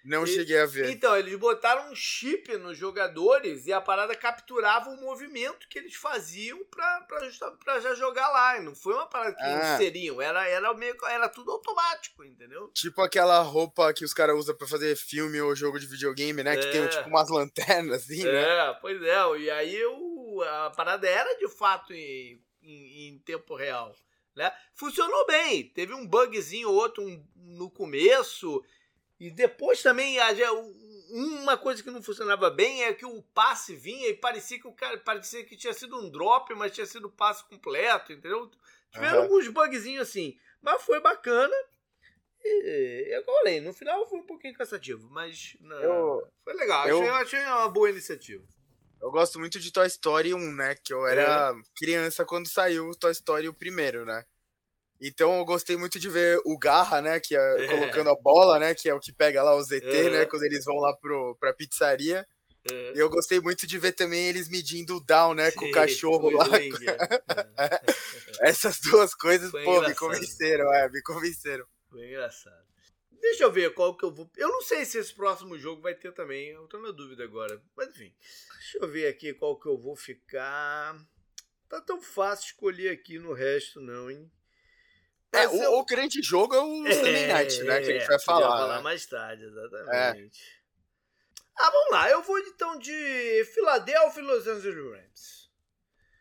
[0.04, 0.90] Não e, cheguei a ver.
[0.90, 5.94] Então, eles botaram um chip nos jogadores e a parada capturava o movimento que eles
[5.94, 8.60] faziam pra, pra, pra já jogar lá.
[8.60, 9.74] Não foi uma parada que ah.
[9.74, 12.70] inseriam, era, era, meio, era tudo automático, entendeu?
[12.74, 16.54] Tipo aquela roupa que os caras usam pra fazer filme ou jogo de videogame, né?
[16.54, 16.56] É.
[16.58, 18.42] Que tem tipo umas lanternas assim, é, né?
[18.42, 19.38] É, pois é.
[19.38, 23.94] E aí o, a parada era de fato em, em, em tempo real.
[24.36, 24.52] Né?
[24.74, 25.68] Funcionou bem.
[25.70, 28.62] Teve um bugzinho ou outro um, no começo
[29.18, 30.18] e depois também
[31.10, 34.72] uma coisa que não funcionava bem é que o passe vinha e parecia que o
[34.72, 38.50] cara parecia que tinha sido um drop, mas tinha sido passe completo, entendeu?
[38.90, 39.22] Tiveram uhum.
[39.24, 41.54] alguns bugzinhos assim, mas foi bacana.
[42.44, 46.88] E, eu falei, no final foi um pouquinho cansativo, mas não, eu, foi legal.
[46.88, 48.44] Eu, achei, achei uma boa iniciativa.
[49.00, 50.74] Eu gosto muito de Toy Story 1, né?
[50.74, 51.62] Que eu era é.
[51.76, 54.24] criança quando saiu o Toy Story o primeiro, né?
[55.00, 57.66] Então eu gostei muito de ver o Garra, né, que é, é.
[57.66, 60.10] colocando a bola, né, que é o que pega lá os ET, é.
[60.10, 62.26] né, quando eles vão lá pro, pra pizzaria.
[62.70, 62.92] É.
[62.94, 66.30] E eu gostei muito de ver também eles medindo o down, né, com o cachorro
[66.30, 66.46] lá.
[68.40, 69.90] Essas duas coisas, foi pô, engraçado.
[69.90, 71.66] me convenceram, é, me convenceram.
[71.90, 72.64] Foi engraçado.
[73.20, 74.30] Deixa eu ver qual que eu vou.
[74.36, 77.60] Eu não sei se esse próximo jogo vai ter também, eu tô na dúvida agora.
[77.74, 78.14] Mas enfim,
[78.58, 80.94] deixa eu ver aqui qual que eu vou ficar.
[81.68, 84.30] Tá tão fácil escolher aqui no resto, não, hein?
[85.34, 85.72] É, o, eu...
[85.74, 87.80] o, grande jogo é o Sunday Night, né?
[87.80, 88.48] Que a gente vai falar.
[88.48, 88.82] Vai falar né?
[88.82, 90.40] mais tarde, exatamente.
[90.40, 90.64] É.
[91.56, 92.10] Ah, vamos lá.
[92.10, 95.50] Eu vou então de Philadelphia e Los Angeles Rams.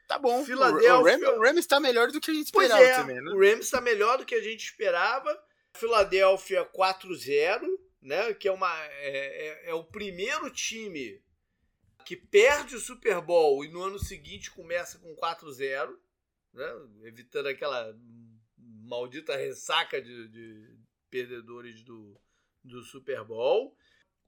[0.08, 0.46] Tá bom.
[0.46, 0.98] Philadelphia...
[0.98, 3.32] O, Rams, o Rams está melhor do que a gente esperava pois é, também, né?
[3.32, 5.44] O Rams está melhor do que a gente esperava.
[5.74, 7.62] Philadelphia 4-0,
[8.02, 8.34] né?
[8.34, 11.22] Que é, uma, é, é, é o primeiro time
[12.06, 15.96] que perde o Super Bowl e no ano seguinte começa com 4-0,
[16.54, 16.74] né?
[17.04, 17.96] Evitando aquela
[18.94, 20.80] maldita ressaca de, de
[21.10, 22.20] perdedores do,
[22.64, 23.76] do Super Bowl.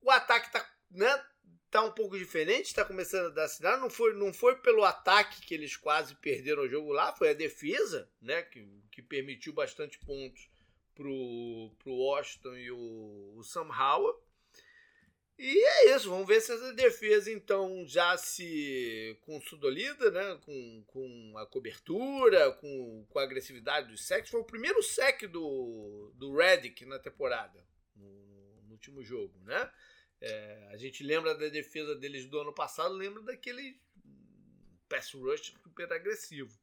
[0.01, 1.25] O ataque tá, né,
[1.69, 3.79] tá um pouco diferente, está começando a dar sinal.
[3.79, 7.33] Não foi, não foi pelo ataque que eles quase perderam o jogo lá, foi a
[7.33, 10.49] defesa, né, que, que permitiu bastante pontos
[10.93, 14.24] pro, pro Washington e o, o Sam Howell.
[15.37, 20.39] E é isso, vamos ver se essa defesa então já se consolida, né?
[20.45, 24.31] Com, com a cobertura, com, com a agressividade dos sacks.
[24.31, 27.61] Foi o primeiro sack do, do Redick na temporada,
[27.93, 29.69] no, no último jogo, né?
[30.21, 33.77] É, a gente lembra da defesa deles do ano passado, lembra daquele
[34.87, 36.57] pass rush super agressivo.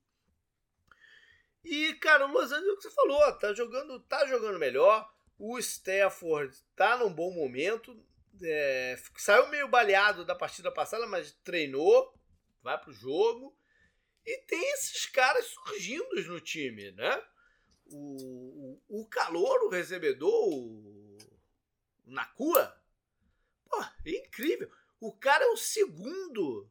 [1.62, 5.12] E, cara, o Los Angeles, é o que você falou, tá jogando, tá jogando melhor.
[5.38, 7.94] O Stafford tá num bom momento
[8.42, 12.12] é, saiu meio baleado da partida passada, mas treinou,
[12.62, 13.56] vai pro jogo.
[14.24, 17.22] E tem esses caras surgindo no time, né?
[17.86, 21.18] O, o, o calor, o recebedor, o,
[22.06, 22.80] o Nakua,
[23.68, 24.70] pô, é incrível.
[25.00, 26.70] O cara é o segundo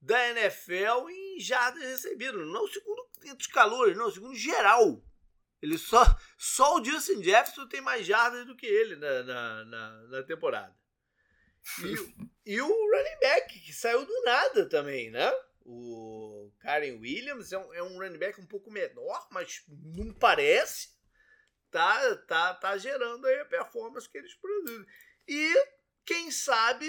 [0.00, 2.46] da NFL em jardas recebidas.
[2.46, 5.02] Não o segundo entre os calores, não, o segundo geral.
[5.60, 6.04] Ele só,
[6.36, 10.75] só o Justin Jefferson tem mais jardas do que ele na, na, na, na temporada.
[11.82, 15.32] E, e, o running back, que saiu do nada também, né?
[15.64, 20.94] O Karen Williams é um, é um running back um pouco menor, mas não parece.
[21.70, 24.86] Tá, tá, tá gerando aí a performance que eles produzem.
[25.26, 25.66] E
[26.04, 26.88] quem sabe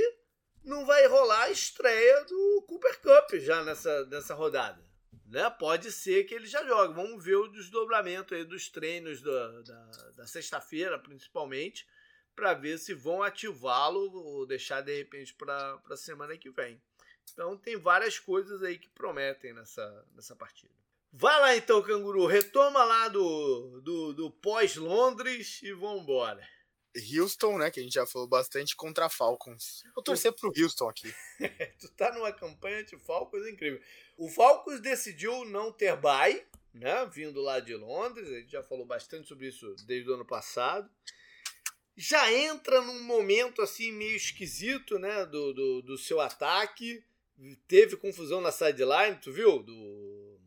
[0.63, 4.85] não vai rolar a estreia do Cooper Cup já nessa, nessa rodada.
[5.25, 5.49] Né?
[5.49, 6.93] Pode ser que ele já jogue.
[6.93, 11.85] Vamos ver o desdobramento aí dos treinos da, da, da sexta-feira, principalmente,
[12.37, 16.79] para ver se vão ativá-lo ou deixar de repente para a semana que vem.
[17.33, 20.71] Então tem várias coisas aí que prometem nessa, nessa partida.
[21.11, 26.47] Vai lá então, canguru, retoma lá do, do, do pós-Londres e vambora.
[27.15, 27.71] Houston, né?
[27.71, 29.83] Que a gente já falou bastante contra Falcons.
[29.95, 31.11] Vou torcer pro Houston aqui.
[31.79, 33.81] tu tá numa campanha de Falcons incrível.
[34.15, 37.03] O Falcons decidiu não ter bye, né?
[37.07, 38.29] Vindo lá de Londres.
[38.29, 40.87] A gente já falou bastante sobre isso desde o ano passado.
[41.97, 45.25] Já entra num momento assim meio esquisito, né?
[45.25, 47.03] Do, do, do seu ataque.
[47.67, 49.63] Teve confusão na sideline, tu viu?
[49.63, 50.39] Do,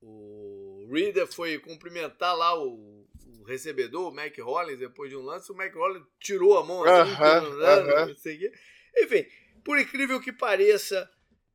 [0.00, 3.06] o Reader foi cumprimentar lá o
[3.46, 7.12] recebedor, o Mac Hollins, depois de um lance, o Mac Hollins tirou a mão assim,
[7.12, 8.52] uh -huh, uh -huh.
[8.96, 9.26] Enfim,
[9.64, 11.08] por incrível que pareça,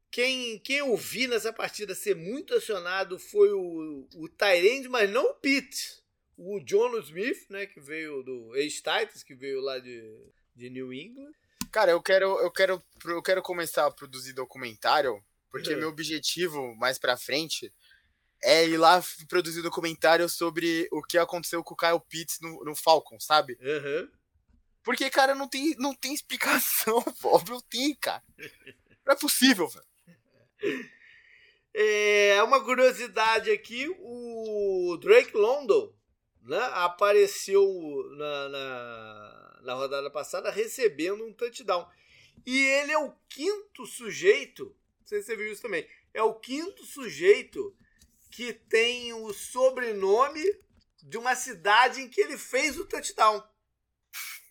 [0.10, 5.32] quem, quem eu vi nessa partida ser muito acionado foi o, o Tyrande, mas não
[5.32, 6.01] o Pitt.
[6.44, 10.02] O John Smith, né, que veio do ex-Titans, que veio lá de,
[10.56, 11.32] de New England.
[11.72, 15.76] Cara, eu quero, eu quero, eu quero começar a produzir documentário, porque é.
[15.76, 17.72] meu objetivo mais pra frente
[18.44, 22.76] é ir lá produzir documentário sobre o que aconteceu com o Kyle Pitts no, no
[22.76, 23.56] Falcon, sabe?
[23.62, 24.10] Uhum.
[24.84, 28.24] Porque, cara, não tem, não tem explicação, óbvio tem, cara.
[29.06, 30.90] Não é possível, velho.
[31.74, 35.92] É uma curiosidade aqui, o Drake London
[36.42, 37.64] né, apareceu
[38.18, 41.88] na, na, na rodada passada recebendo um touchdown.
[42.46, 44.66] E ele é o quinto sujeito,
[45.00, 47.76] não sei se você viu isso também, é o quinto sujeito
[48.32, 50.44] que tem o sobrenome
[51.04, 53.44] de uma cidade em que ele fez o touchdown.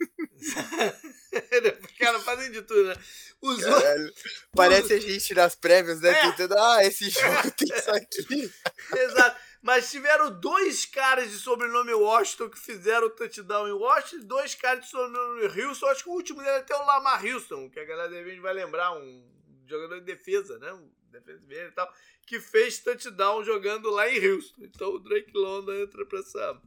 [1.82, 2.94] Os caras fazem de tudo, né?
[3.42, 4.14] Os Caralho,
[4.54, 6.10] Parece a gente nas prévias, né?
[6.10, 6.20] É.
[6.22, 8.52] Tentando, ah, esse jogo tem isso aqui.
[8.96, 9.49] Exato.
[9.62, 14.84] Mas tiveram dois caras de sobrenome Washington que fizeram o touchdown em Washington, dois caras
[14.84, 15.86] de sobrenome Houston.
[15.86, 18.54] Acho que o último dele é até o Lamar Houston, que a galera de vai
[18.54, 19.28] lembrar, um
[19.66, 20.72] jogador de defesa, né?
[20.72, 21.92] Um defesa e tal
[22.30, 24.62] que fez touchdown jogando lá em Houston.
[24.62, 26.62] Então o Drake London entra para essa,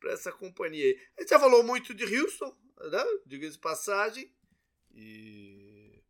[0.00, 1.00] pra essa companhia aí.
[1.16, 2.52] A gente já falou muito de Houston,
[2.90, 3.04] né?
[3.24, 4.34] diga de passagem.
[4.92, 5.63] E.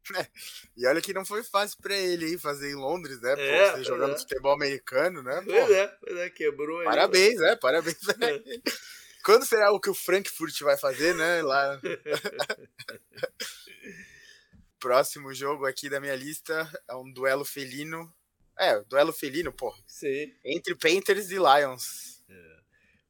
[0.15, 0.29] É,
[0.77, 3.35] e olha que não foi fácil para ele hein, fazer em Londres, né?
[3.39, 4.19] É, Pô, você jogando é.
[4.19, 5.41] futebol americano, né?
[5.41, 5.47] Pô.
[5.47, 6.85] Pois é, pois é, quebrou aí.
[6.85, 7.57] Parabéns, né?
[7.57, 7.97] Parabéns.
[8.09, 8.15] É.
[9.25, 11.41] Quando será o que o Frankfurt vai fazer, né?
[11.41, 11.81] Lá.
[14.79, 18.13] Próximo jogo aqui da minha lista é um duelo felino
[18.59, 19.75] é, duelo felino, pô.
[19.87, 20.33] Sim.
[20.45, 22.23] Entre Panthers e Lions.
[22.29, 22.61] É.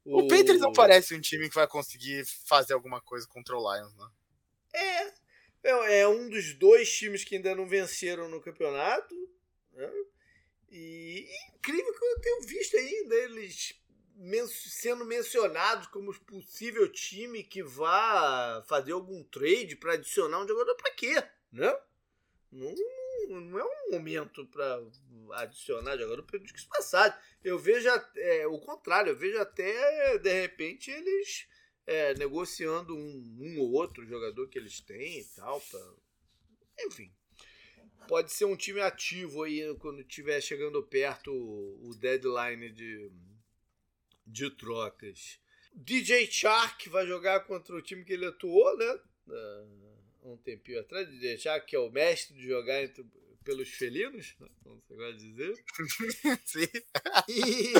[0.05, 0.21] O...
[0.21, 3.95] o Panthers não parece um time que vai conseguir fazer alguma coisa contra o Lions,
[3.95, 4.07] né?
[4.73, 5.13] É.
[5.67, 9.15] É, um dos dois times que ainda não venceram no campeonato.
[9.73, 9.91] Né?
[10.69, 13.73] E incrível que eu tenho visto ainda eles
[14.15, 20.75] men sendo mencionados como possível time que vá fazer algum trade para adicionar um jogador
[20.75, 21.15] para quê?
[21.51, 21.77] Né?
[22.51, 22.73] Não,
[23.29, 24.81] não é um momento para
[25.33, 27.17] adicionar jogador para discos passados.
[27.43, 31.47] Eu vejo é, o contrário, eu vejo até de repente eles
[31.87, 35.61] é, negociando um, um, ou outro jogador que eles têm e tal.
[35.61, 35.93] Pra...
[36.81, 37.11] Enfim.
[38.07, 43.11] Pode ser um time ativo aí quando estiver chegando perto o, o deadline de,
[44.25, 45.39] de trocas.
[45.73, 48.99] DJ Shark vai jogar contra o time que ele atuou, né?
[50.23, 53.05] Um tempinho atrás, DJ Shark, que é o mestre de jogar entre,
[53.43, 54.47] pelos felinos, né?
[54.63, 55.63] como você gosta de dizer.
[56.45, 56.67] Sim.
[57.29, 57.73] E...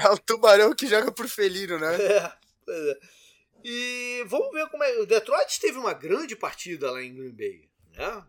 [0.00, 1.96] É o tubarão que joga por felino, né?
[1.98, 2.32] É,
[2.64, 3.17] pois é.
[3.64, 4.98] E vamos ver como é.
[4.98, 8.26] O Detroit teve uma grande partida lá em Green Bay, né?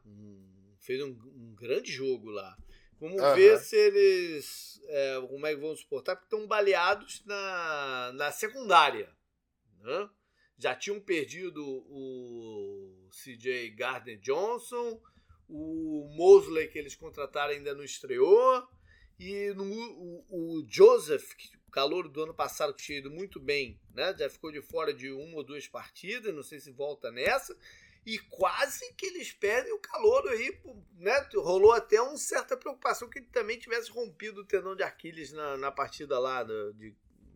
[0.79, 2.57] Fez um, um, grande jogo lá.
[2.99, 4.81] Vamos ver se eles.
[4.87, 9.09] É, como é que vão suportar, porque estão baleados na, na secundária.
[9.81, 10.09] Né?
[10.57, 14.99] Já tinham perdido o CJ Gardner Johnson,
[15.47, 18.67] o Mosley que eles contrataram ainda não estreou.
[19.19, 21.33] E no, o, o Joseph,
[21.69, 24.13] o calor do ano passado, que tinha ido muito bem, né?
[24.17, 27.55] Já ficou de fora de uma ou duas partidas, não sei se volta nessa.
[28.03, 30.60] E quase que eles perdem o calor aí,
[30.97, 31.29] né?
[31.36, 35.58] Rolou até uma certa preocupação que ele também tivesse rompido o tendão de Aquiles na,
[35.58, 36.95] na partida lá de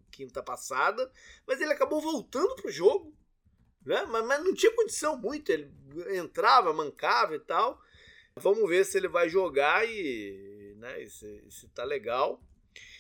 [0.10, 1.12] quinta passada.
[1.46, 3.16] Mas ele acabou voltando pro jogo,
[3.86, 4.04] né?
[4.10, 5.52] Mas, mas não tinha condição muito.
[5.52, 5.72] Ele
[6.18, 7.80] entrava, mancava e tal.
[8.36, 12.42] Vamos ver se ele vai jogar e, né, se, se tá legal.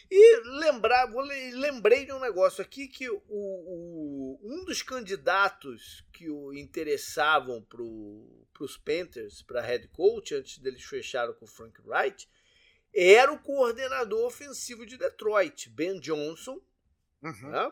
[0.09, 6.29] E lembrar, vou, lembrei de um negócio aqui que o, o um dos candidatos que
[6.29, 12.29] o interessavam para os Panthers, para head coach, antes deles fecharem com o Frank Wright,
[12.93, 16.61] era o coordenador ofensivo de Detroit, Ben Johnson,
[17.23, 17.49] uhum.
[17.49, 17.71] né?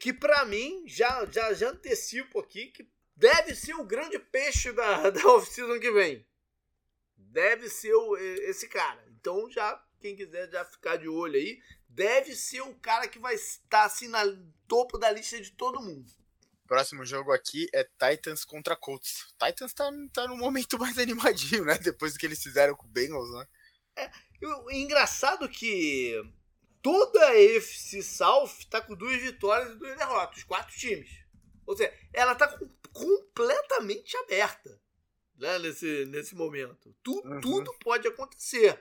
[0.00, 5.10] que para mim, já, já, já antecipo aqui, que deve ser o grande peixe da,
[5.10, 6.26] da off-season que vem.
[7.16, 9.04] Deve ser o, esse cara.
[9.08, 13.34] Então já quem quiser já ficar de olho aí, deve ser o cara que vai
[13.34, 14.24] estar assim na
[14.66, 16.10] topo da lista de todo mundo.
[16.66, 19.26] Próximo jogo aqui é Titans contra Colts.
[19.44, 21.76] Titans tá, tá num momento mais animadinho, né?
[21.78, 23.46] Depois do que eles fizeram com o Bengals, né?
[23.96, 24.10] É,
[24.42, 26.14] o, engraçado que
[26.80, 31.10] toda a FC South tá com duas vitórias e duas derrotas, quatro times.
[31.66, 34.80] Ou seja, ela tá com, completamente aberta
[35.36, 36.94] né, nesse, nesse momento.
[37.02, 37.40] Tu, uhum.
[37.40, 38.80] Tudo pode acontecer.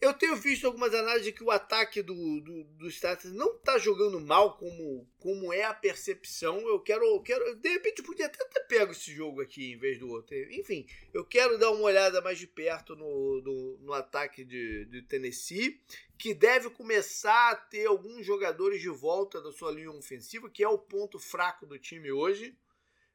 [0.00, 4.20] Eu tenho visto algumas análises que o ataque do, do, do Status não está jogando
[4.20, 6.60] mal como, como é a percepção.
[6.68, 7.56] Eu quero, quero.
[7.56, 10.36] De repente, podia até ter pego esse jogo aqui em vez do outro.
[10.52, 15.02] Enfim, eu quero dar uma olhada mais de perto no, no, no ataque de, de
[15.02, 15.80] Tennessee,
[16.18, 20.68] que deve começar a ter alguns jogadores de volta da sua linha ofensiva, que é
[20.68, 22.56] o ponto fraco do time hoje.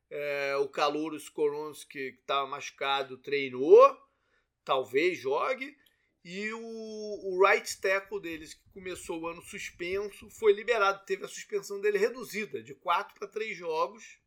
[0.10, 3.98] É, o Calouros Skoronski, que estava machucado, treinou.
[4.63, 5.76] Talvez jogue.
[6.23, 11.03] E o, o right tackle deles, que começou o ano suspenso, foi liberado.
[11.05, 14.19] Teve a suspensão dele reduzida, de 4 para 3 jogos.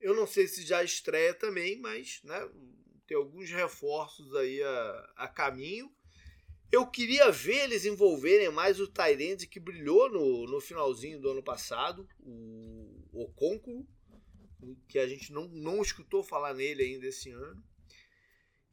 [0.00, 2.50] Eu não sei se já estreia também, mas né,
[3.06, 5.94] tem alguns reforços aí a, a caminho.
[6.72, 11.42] Eu queria ver eles envolverem mais o Tyrande que brilhou no, no finalzinho do ano
[11.42, 13.86] passado, o Oconco,
[14.88, 17.62] que a gente não, não escutou falar nele ainda esse ano.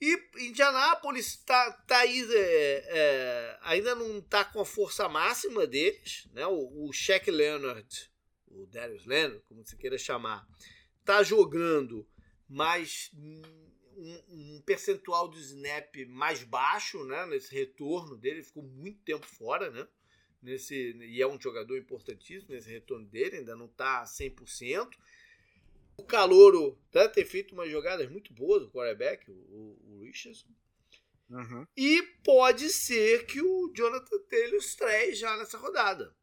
[0.02, 6.28] E Indianápolis tá, tá aí, é, é, ainda não está com a força máxima deles.
[6.34, 6.46] Né?
[6.46, 8.12] O, o Shaq Leonard,
[8.48, 10.46] o Darius Leonard, como você queira chamar,
[11.00, 12.08] está jogando
[12.50, 13.42] mais um,
[14.30, 17.26] um, percentual de snap mais baixo né?
[17.26, 18.44] nesse retorno dele.
[18.44, 19.88] ficou muito tempo fora, né?
[20.42, 24.90] Nesse, e é um jogador importantíssimo nesse retorno dele, ainda não está 100%.
[25.98, 30.50] O Calouro deve ter feito umas jogadas muito boas, o quarterback, o, o Richardson.
[31.30, 31.66] Uhum.
[31.76, 36.16] E pode ser que o Jonathan Taylor estreie já nessa rodada.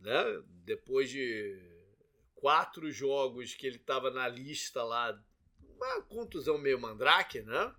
[0.00, 0.42] Né?
[0.64, 1.58] Depois de
[2.34, 5.22] quatro jogos que ele estava na lista lá,
[5.60, 7.74] uma contusão meio mandrake, né?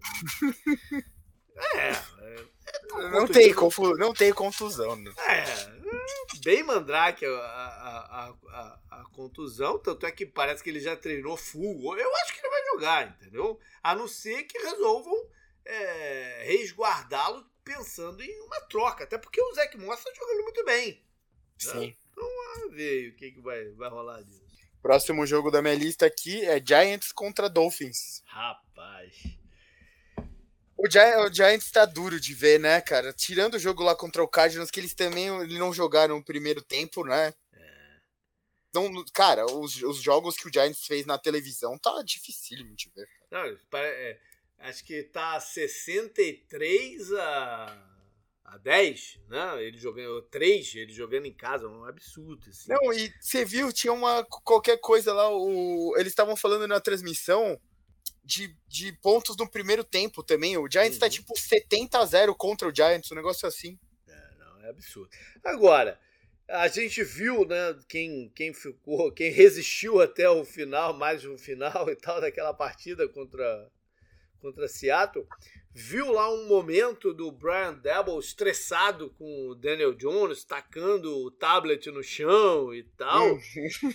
[1.56, 4.96] É, é, é não, tem confu não tem confusão.
[4.96, 5.12] Né?
[5.26, 5.76] É,
[6.42, 11.36] bem mandrake a, a, a, a, contusão, tanto é que parece que ele já treinou
[11.36, 11.96] full.
[11.96, 13.58] Eu acho que ele vai jogar, entendeu?
[13.82, 15.14] A não ser que resolvam
[15.64, 19.04] é, resguardá-lo pensando em uma troca.
[19.04, 20.92] Até porque o Zeke Moss está jogando muito bem.
[20.92, 20.98] Né?
[21.58, 21.80] Sim.
[21.80, 21.96] Né?
[22.12, 24.46] Então, vamos ver o que, que vai, vai rolar disso.
[24.80, 28.22] Próximo jogo da minha lista aqui é Giants contra Dolphins.
[28.26, 29.36] Rapaz.
[30.76, 33.12] O, Gi o Giants tá duro de ver, né, cara?
[33.12, 37.02] Tirando o jogo lá contra o Cardinals, que eles também não jogaram o primeiro tempo,
[37.02, 37.32] né?
[37.52, 38.00] É.
[38.68, 43.08] Então, cara, os, os jogos que o Giants fez na televisão tá dificílimo de ver.
[43.30, 44.20] Não, é,
[44.58, 47.96] acho que tá 63 a,
[48.44, 49.64] a 10, né?
[49.64, 52.50] Ele jogando 3, ele jogando em casa, um absurdo.
[52.50, 52.70] Assim.
[52.70, 57.58] Não, e você viu, tinha uma qualquer coisa lá, o, eles estavam falando na transmissão
[58.26, 60.58] de, de pontos no primeiro tempo também.
[60.58, 61.10] O Giants tá, uhum.
[61.10, 63.78] tá tipo 70 a 0 contra o Giants, um negócio assim.
[64.08, 65.10] É, não, é absurdo.
[65.44, 65.98] Agora,
[66.48, 71.88] a gente viu, né, quem, quem ficou, quem resistiu até o final, mais o final
[71.88, 73.70] e tal, daquela partida contra,
[74.40, 75.26] contra Seattle,
[75.72, 81.92] viu lá um momento do Brian Debble estressado com o Daniel Jones, tacando o tablet
[81.92, 83.34] no chão e tal.
[83.34, 83.94] Uhum.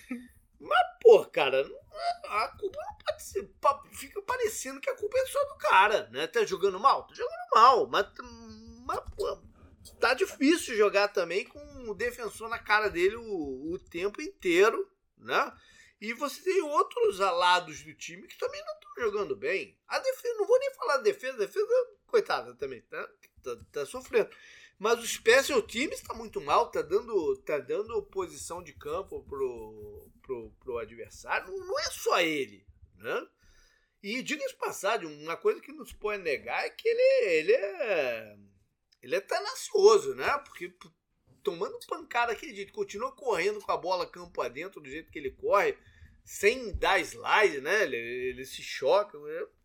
[0.57, 1.67] Mas, pô, cara,
[2.25, 3.49] a culpa não pode ser.
[3.93, 6.27] Fica parecendo que a culpa é só do cara, né?
[6.27, 7.07] Tá jogando mal?
[7.07, 8.07] Tá jogando mal, mas,
[8.85, 9.41] mas pô,
[9.99, 15.51] tá difícil jogar também com o defensor na cara dele o, o tempo inteiro, né?
[15.99, 19.77] E você tem outros lados do time que também não estão jogando bem.
[19.87, 21.67] A defesa, não vou nem falar da defesa, a defesa,
[22.07, 23.09] coitada também, tá,
[23.43, 24.29] tá, tá sofrendo.
[24.81, 30.09] Mas o special teams está muito mal, tá dando, tá dando posição de campo pro,
[30.23, 31.51] pro, pro adversário.
[31.51, 32.65] Não, não é só ele,
[32.95, 33.27] né?
[34.01, 38.37] E diga-se passagem, uma coisa que não se pode negar é que ele, ele é
[39.03, 40.35] ele é tenacioso, né?
[40.39, 40.73] Porque
[41.43, 45.29] tomando pancada aquele jeito, continua correndo com a bola campo adentro do jeito que ele
[45.29, 45.77] corre,
[46.25, 47.83] sem dar slide, né?
[47.83, 49.15] Ele, ele se choca.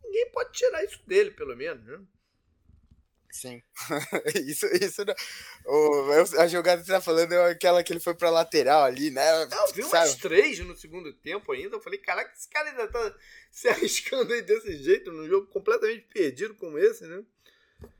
[0.04, 2.06] Ninguém pode tirar isso dele, pelo menos, né?
[3.36, 3.62] Sim.
[4.46, 5.02] isso, isso
[5.66, 9.10] o, a jogada que você tá falando é aquela que ele foi pra lateral ali,
[9.10, 9.44] né?
[9.44, 11.76] Não, vi umas três no segundo tempo ainda.
[11.76, 13.14] Eu falei, caraca, esse cara ainda tá
[13.52, 17.22] se arriscando aí desse jeito num jogo completamente perdido como esse, né?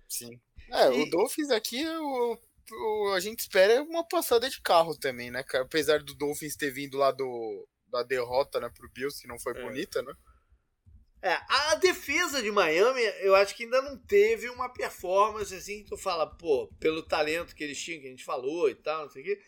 [0.09, 0.41] Sim.
[0.71, 1.03] É, e...
[1.03, 2.39] o Dolphins aqui, o,
[2.73, 5.65] o, a gente espera uma passada de carro também, né, cara?
[5.65, 9.53] Apesar do Dolphins ter vindo lá do, da derrota, né, pro Bills, que não foi
[9.55, 9.63] é.
[9.63, 10.15] bonita, né?
[11.23, 15.89] É, a defesa de Miami, eu acho que ainda não teve uma performance assim que
[15.89, 19.11] tu fala, pô, pelo talento que eles tinham, que a gente falou e tal, não
[19.11, 19.43] sei o quê.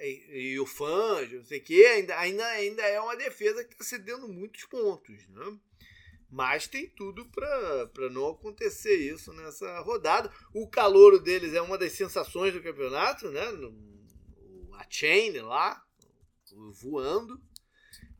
[0.00, 3.74] E, e o fã, não sei o quê, ainda, ainda, ainda é uma defesa que
[3.74, 5.58] está cedendo muitos pontos, né?
[6.30, 10.32] Mas tem tudo para não acontecer isso nessa rodada.
[10.54, 13.42] O calouro deles é uma das sensações do campeonato, né?
[14.74, 15.84] a Chain lá,
[16.80, 17.40] voando.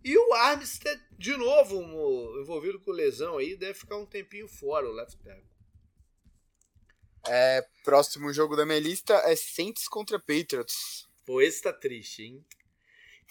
[0.03, 1.81] E o Armstead, de novo,
[2.41, 5.51] envolvido com lesão aí, deve ficar um tempinho fora, o left tackle.
[7.27, 11.09] É, próximo jogo da minha lista é Saints contra Patriots.
[11.27, 12.45] Pô, esse tá triste, hein?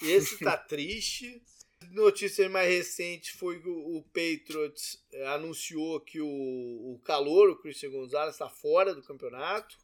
[0.00, 1.42] Esse tá triste.
[1.90, 7.90] Notícia mais recente foi que o Patriots é, anunciou que o, o calor, o Christian
[7.90, 9.76] Gonzalez, está fora do campeonato.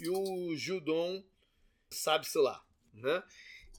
[0.00, 1.22] E o Judon
[1.90, 3.22] sabe-se lá, né?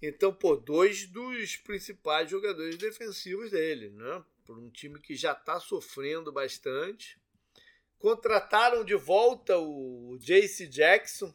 [0.01, 4.23] Então, pô, dois dos principais jogadores defensivos dele, né?
[4.45, 7.19] Por um time que já está sofrendo bastante.
[7.97, 11.33] Contrataram de volta o Jace Jackson,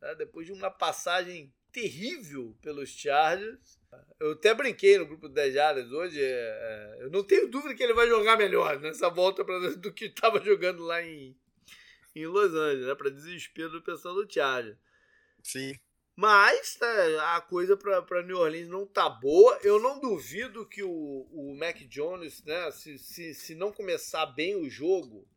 [0.00, 0.14] né?
[0.16, 3.78] depois de uma passagem terrível pelos Chargers.
[4.20, 6.20] Eu até brinquei no grupo 10 Jardas hoje.
[6.20, 9.92] É, é, eu não tenho dúvida que ele vai jogar melhor nessa volta pra, do
[9.92, 11.36] que estava jogando lá em,
[12.14, 12.94] em Los Angeles, né?
[12.94, 14.78] Para desespero do pessoal do Chargers.
[15.42, 15.74] Sim.
[16.16, 19.58] Mas tá, a coisa para New Orleans não tá boa.
[19.62, 24.54] Eu não duvido que o, o Mac Jones, né, se, se, se não começar bem
[24.54, 25.28] o jogo,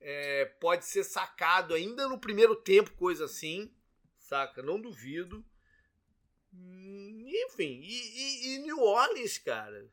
[0.00, 3.72] é, pode ser sacado ainda no primeiro tempo, coisa assim.
[4.18, 4.62] Saca?
[4.62, 5.44] Não duvido.
[6.52, 9.88] Hum, enfim, e, e, e New Orleans, cara.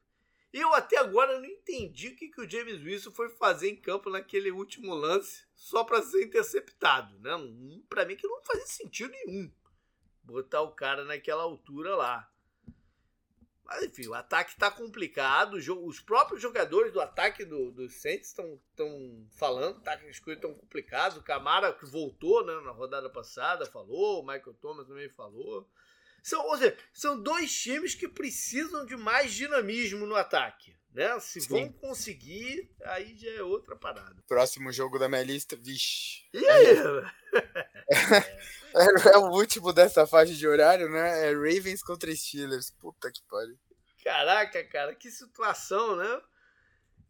[0.52, 4.10] Eu até agora não entendi o que, que o James Wilson foi fazer em campo
[4.10, 7.18] naquele último lance só para ser interceptado.
[7.20, 7.32] Né?
[7.88, 9.49] Para mim que não fazia sentido nenhum
[10.24, 12.32] botar o cara naquela altura lá.
[13.72, 15.54] Mas enfim, o ataque está complicado.
[15.56, 18.60] Os próprios jogadores do ataque do, do Saints estão
[19.32, 21.18] falando tá, que as coisas estão complicadas.
[21.18, 24.22] O Camara, que voltou né, na rodada passada, falou.
[24.22, 25.70] O Michael Thomas também falou.
[26.22, 30.76] São, ou seja, são dois times que precisam de mais dinamismo no ataque.
[30.94, 31.20] Né?
[31.20, 31.48] Se Sim.
[31.48, 34.22] vão conseguir, aí já é outra parada.
[34.28, 36.24] Próximo jogo da minha lista, vixe.
[36.34, 36.78] E aí?
[38.74, 41.30] É, é, o último dessa faixa de horário, né?
[41.30, 42.72] É Ravens contra Steelers.
[42.72, 43.58] Puta que pariu.
[44.02, 46.22] Caraca, cara, que situação, né?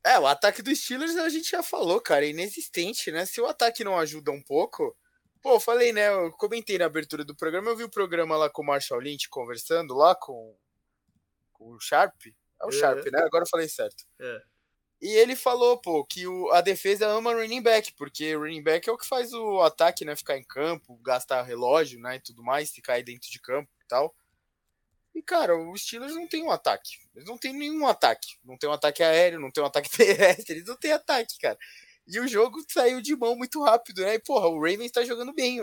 [0.03, 3.25] É, o ataque dos Steelers a gente já falou, cara, é inexistente, né?
[3.25, 4.95] Se o ataque não ajuda um pouco.
[5.41, 6.09] Pô, falei, né?
[6.09, 9.27] Eu comentei na abertura do programa, eu vi o programa lá com o Marshall Lynch
[9.29, 10.55] conversando lá com,
[11.53, 12.27] com o Sharp.
[12.61, 12.71] É o é.
[12.71, 13.19] Sharp, né?
[13.23, 14.05] Agora eu falei certo.
[14.19, 14.41] É.
[15.01, 18.91] E ele falou, pô, que o, a defesa ama running back, porque running back é
[18.91, 22.69] o que faz o ataque, né, ficar em campo, gastar relógio, né, e tudo mais,
[22.69, 24.15] se cair dentro de campo e tal.
[25.15, 26.99] E, cara, os Steelers não tem um ataque.
[27.15, 28.37] Eles não tem nenhum ataque.
[28.45, 31.57] Não tem um ataque aéreo, não tem um ataque terrestre, eles não têm ataque, cara.
[32.11, 34.15] E o jogo saiu de mão muito rápido, né?
[34.15, 35.61] E, porra, o Ravens tá jogando bem.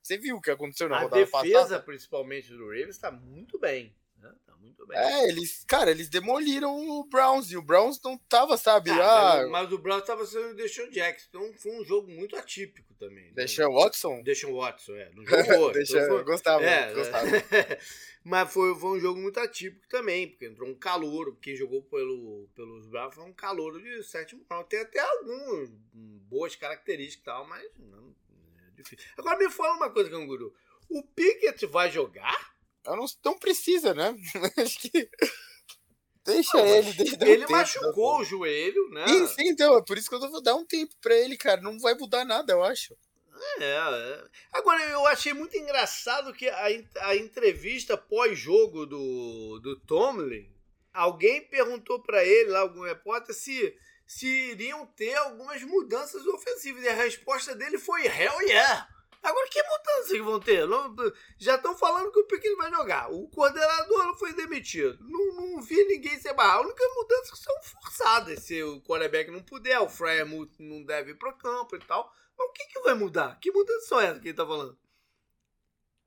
[0.00, 1.48] Você viu o que aconteceu na a rodada passada?
[1.48, 3.92] A defesa, principalmente, do Ravens tá muito bem.
[4.60, 4.98] Muito bem.
[4.98, 8.90] É, eles, cara, eles demoliram o Browns e o Browns não tava, sabe?
[8.90, 12.36] Ah, ah mas o Browns tava sendo o Deshaun Jackson, então foi um jogo muito
[12.36, 13.24] atípico também.
[13.26, 13.32] Né?
[13.36, 14.22] Deshaun Watson?
[14.22, 15.10] Deshaun Watson, é.
[15.14, 15.72] Não jogou.
[15.72, 16.24] Deixa, então foi...
[16.24, 17.26] Gostava, é, gostava.
[18.22, 22.46] mas foi, foi um jogo muito atípico também, porque entrou um calor, quem jogou pelo,
[22.54, 24.68] pelos Browns foi um calor de sétimo round.
[24.68, 25.70] Tem até algumas
[26.28, 28.14] boas características e tal, mas não,
[28.68, 29.08] é difícil.
[29.16, 30.54] Agora me fala uma coisa, Canguru.
[30.90, 32.59] O Pickett vai jogar?
[32.86, 34.14] Não, não precisa, né?
[34.58, 35.10] Acho que.
[36.24, 36.92] Deixa não, ele.
[36.92, 39.06] Deixa ele um machucou tempo, o joelho, né?
[39.08, 39.78] Sim, sim, então.
[39.78, 41.60] É por isso que eu vou dar um tempo pra ele, cara.
[41.60, 42.96] Não vai mudar nada, eu acho.
[43.58, 44.24] É, é.
[44.52, 46.66] Agora, eu achei muito engraçado que a,
[47.02, 50.50] a entrevista pós-jogo do, do Tomlin,
[50.92, 53.74] alguém perguntou para ele, lá, algum repórter, se,
[54.06, 56.84] se iriam ter algumas mudanças ofensivas.
[56.84, 58.88] E a resposta dele foi: Hell yeah!
[59.22, 60.62] Agora, que mudança que vão ter?
[61.38, 63.12] Já estão falando que o Piquet vai jogar.
[63.12, 64.98] O coordenador não foi demitido.
[65.00, 66.56] Não, não vi ninguém ser barrar.
[66.56, 68.40] A única mudança que são forçadas.
[68.40, 70.26] Se o quarterback não puder, o Fryer
[70.58, 72.10] não deve ir para campo e tal.
[72.36, 73.38] Mas o que, que vai mudar?
[73.38, 74.78] Que mudança são essas que ele tá falando?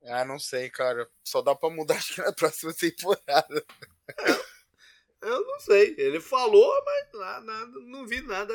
[0.06, 1.08] Ah, não sei, cara.
[1.22, 3.64] Só dá pra mudar acho que na próxima temporada.
[4.18, 4.54] É.
[5.24, 5.94] Eu não sei.
[5.96, 8.52] Ele falou, mas nada, não vi nada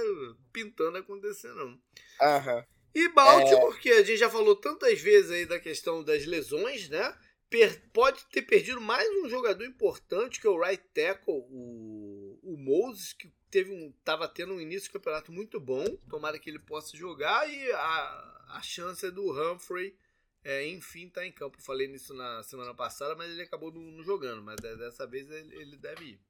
[0.54, 1.80] pintando acontecer, não.
[2.22, 2.66] Aham.
[2.94, 3.80] E Baltimore, é...
[3.80, 7.18] que a gente já falou tantas vezes aí da questão das lesões, né?
[7.50, 12.58] Per pode ter perdido mais um jogador importante, que é o right tackle, o, o
[12.58, 15.86] Moses, que teve um, tava tendo um início de campeonato muito bom.
[16.10, 17.50] Tomara que ele possa jogar.
[17.50, 19.96] E a, a chance é do Humphrey
[20.44, 21.62] é, enfim, tá em campo.
[21.62, 24.42] Falei nisso na semana passada, mas ele acabou não, não jogando.
[24.42, 26.22] Mas dessa vez ele, ele, deve ir.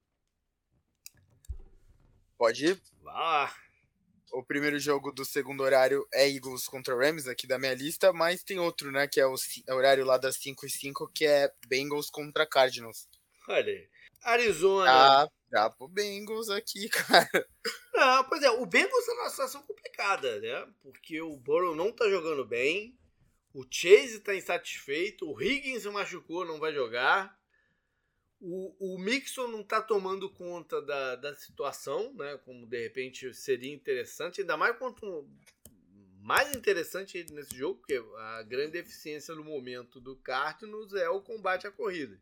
[2.37, 2.81] Pode ir?
[3.01, 3.55] Vá lá.
[4.31, 8.43] O primeiro jogo do segundo horário é Eagles contra Rams, aqui da minha lista, mas
[8.43, 9.35] tem outro, né, que é o
[9.67, 13.07] é horário lá das 5 e 5, que é Bengals contra Cardinals.
[13.47, 13.89] Olha aí.
[14.23, 14.91] Arizona.
[14.91, 17.47] Ah, dá pro Bengals aqui, cara.
[17.93, 20.67] Não, pois é, o Bengals tá numa situação complicada, né?
[20.81, 22.97] Porque o Burrow não tá jogando bem.
[23.53, 27.38] O Chase está insatisfeito, o Higgins se machucou, não vai jogar.
[28.41, 32.37] O, o Mixon não está tomando conta da, da situação, né?
[32.45, 35.29] Como de repente seria interessante, ainda mais quanto
[36.21, 41.67] mais interessante nesse jogo, porque a grande eficiência no momento do Cardinals é o combate
[41.67, 42.19] à corrida.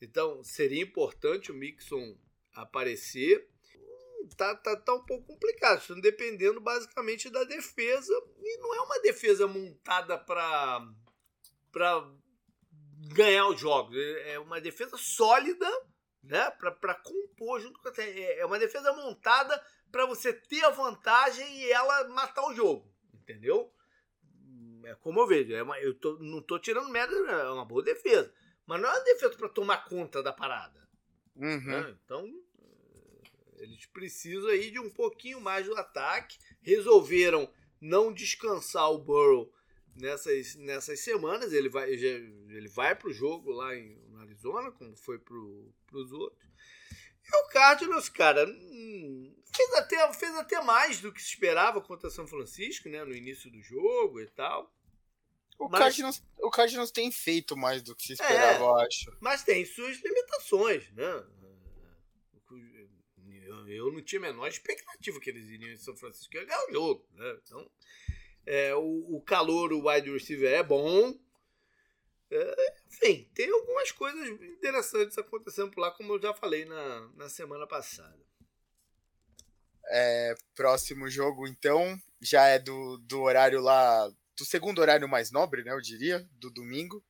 [0.00, 2.16] Então seria importante o Mixon
[2.52, 3.48] aparecer
[4.36, 5.80] tá, tá, tá um pouco complicado.
[5.80, 8.12] Estão dependendo basicamente da defesa.
[8.40, 10.86] E não é uma defesa montada para
[11.70, 12.06] para
[13.12, 13.96] ganhar os jogos.
[13.96, 15.68] É uma defesa sólida,
[16.22, 16.50] né?
[16.50, 17.92] Para compor junto com a.
[17.98, 19.60] É, é uma defesa montada
[19.90, 22.90] para você ter a vantagem e ela matar o jogo.
[23.14, 23.72] Entendeu?
[24.84, 25.54] É como eu vejo.
[25.54, 28.32] É uma, eu tô, não tô tirando merda, é uma boa defesa.
[28.66, 30.88] Mas não é uma defesa para tomar conta da parada.
[31.36, 31.60] Uhum.
[31.64, 31.96] Né?
[32.04, 32.26] Então
[33.58, 36.38] eles precisam aí de um pouquinho mais do ataque.
[36.60, 39.52] Resolveram não descansar o Burrow
[39.94, 41.52] nessas, nessas semanas.
[41.52, 46.50] Ele vai, ele vai para o jogo lá em Arizona, como foi para os outros.
[47.24, 52.10] E o Cardinals, cara, hum, fez até, fez até mais do que se esperava contra
[52.10, 53.04] São Francisco, né?
[53.04, 54.72] No início do jogo e tal.
[55.58, 59.16] O, mas, Cardinals, o Cardinals tem feito mais do que se esperava, é, eu acho.
[59.20, 61.24] Mas tem suas limitações, né?
[63.66, 66.72] eu não tinha a menor expectativa que eles iriam em São Francisco ia ganhar o
[66.72, 67.06] jogo.
[67.12, 67.38] Né?
[67.42, 67.70] Então,
[68.46, 71.14] é, o, o calor, o wide receiver é bom.
[72.30, 77.28] É, enfim, tem algumas coisas interessantes acontecendo por lá, como eu já falei na, na
[77.28, 78.18] semana passada.
[79.88, 85.62] É, próximo jogo, então, já é do, do horário lá, do segundo horário mais nobre,
[85.62, 87.04] né, eu diria, do domingo,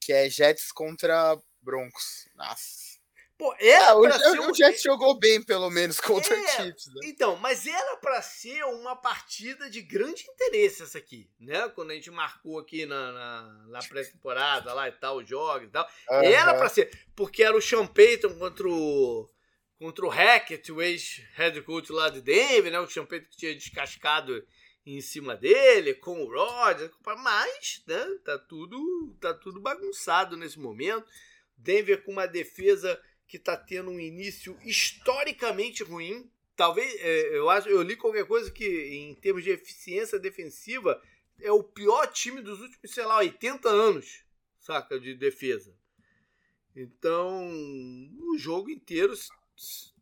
[0.00, 2.28] que é Jets contra Broncos.
[2.34, 2.95] Nossa.
[3.38, 4.50] Pô, era ah, o, ser um...
[4.50, 6.86] o Jets jogou bem, pelo menos, contra é, o Chiefs.
[6.86, 7.00] Né?
[7.04, 11.68] Então, mas era para ser uma partida de grande interesse essa aqui, né?
[11.70, 15.70] Quando a gente marcou aqui na, na, na pré-temporada lá e tal, os jogos e
[15.70, 15.86] tal.
[16.10, 16.22] Uhum.
[16.22, 19.28] Era para ser, porque era o Sean Payton contra o,
[19.78, 22.80] contra o Hackett, o ex-head coach lá de Denver, né?
[22.80, 24.42] O Sean Payton que tinha descascado
[24.86, 28.06] em cima dele, com o Rodgers, mas, né?
[28.24, 31.06] Tá tudo, tá tudo bagunçado nesse momento.
[31.58, 36.30] Denver com uma defesa que está tendo um início historicamente ruim.
[36.54, 41.02] Talvez, é, eu acho, eu li qualquer coisa que, em termos de eficiência defensiva,
[41.40, 44.24] é o pior time dos últimos, sei lá, 80 anos,
[44.58, 45.76] saca, de defesa.
[46.74, 47.48] Então,
[48.32, 49.14] o jogo inteiro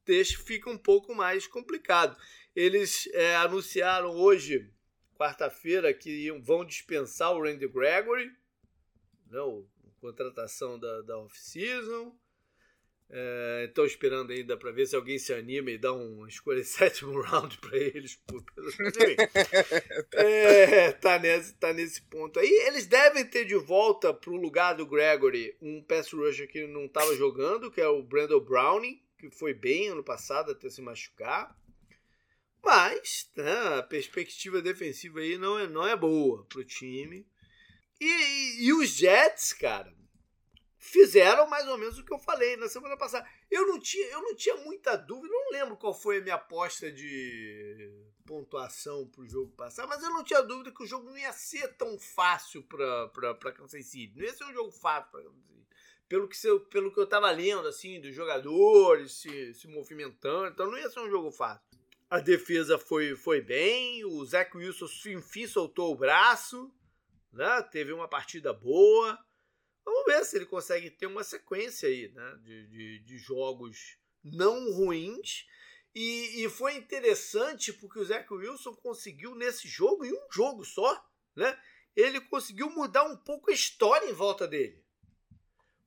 [0.05, 2.17] deixa, fica um pouco mais complicado.
[2.55, 4.71] Eles é, anunciaram hoje,
[5.17, 8.31] quarta-feira, que vão dispensar o Randy Gregory,
[9.31, 9.67] não, né,
[10.01, 12.15] contratação da, da off-season.
[13.67, 17.21] Estou é, esperando ainda para ver se alguém se anima e dá um escolha sétimo
[17.21, 18.19] round para eles.
[20.13, 22.51] é, tá, nesse, tá nesse ponto aí.
[22.67, 26.87] Eles devem ter de volta para o lugar do Gregory um pass rusher que não
[26.87, 31.57] estava jogando, que é o Brandon Browning, que foi bem ano passado até se machucar.
[32.63, 37.27] Mas né, a perspectiva defensiva aí não é, não é boa para o time.
[38.01, 39.95] E, e, e os Jets, cara,
[40.85, 43.27] fizeram mais ou menos o que eu falei na semana passada.
[43.51, 46.93] Eu não tinha, eu não tinha muita dúvida, não lembro qual foi a minha aposta
[46.93, 47.91] de
[48.27, 51.33] pontuação para o jogo passar, mas eu não tinha dúvida que o jogo não ia
[51.33, 54.13] ser tão fácil para Kansas City.
[54.15, 55.65] Não ia ser um jogo fácil para Kansas City.
[56.07, 60.71] Pelo que, eu, pelo que eu estava lendo, assim, dos jogadores se, se movimentando, então
[60.71, 61.65] não ia ser um jogo fácil.
[62.11, 66.71] A defesa foi, foi bem, o Zach Wilson enfim soltou o braço,
[67.33, 67.63] né?
[67.73, 69.19] teve uma partida boa.
[69.85, 72.39] Vamos ver se ele consegue ter uma sequência aí, né?
[72.43, 75.47] De, de, de jogos não ruins.
[75.95, 81.05] E, e, foi interessante porque o Zach Wilson conseguiu nesse jogo, em um jogo só,
[81.37, 81.57] né?
[81.95, 84.83] Ele conseguiu mudar um pouco a história em volta dele.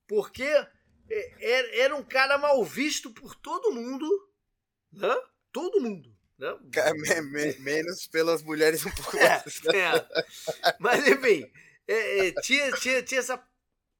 [0.06, 0.44] Porque
[1.10, 4.08] é, era um cara mal visto por todo mundo,
[4.90, 5.14] né?
[5.52, 6.16] Todo mundo.
[6.38, 6.56] Né?
[7.58, 9.60] Menos pelas mulheres um pouco é, mais.
[9.66, 10.74] É.
[10.78, 11.50] Mas enfim,
[11.86, 13.36] é, é, tinha, tinha, tinha essa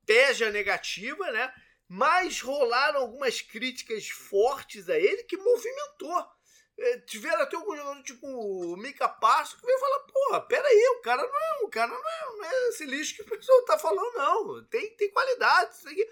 [0.08, 1.52] peja negativa, né?
[1.86, 6.26] Mas rolaram algumas críticas fortes a ele que movimentou.
[6.80, 11.00] É, tiveram até alguns jogadores, tipo o Mika Passo, que veio falar, porra, peraí, o
[11.02, 13.78] cara não é, o cara não é, não é esse lixo que o pessoal tá
[13.78, 14.64] falando, não.
[14.66, 16.08] Tem, tem qualidade, isso aqui.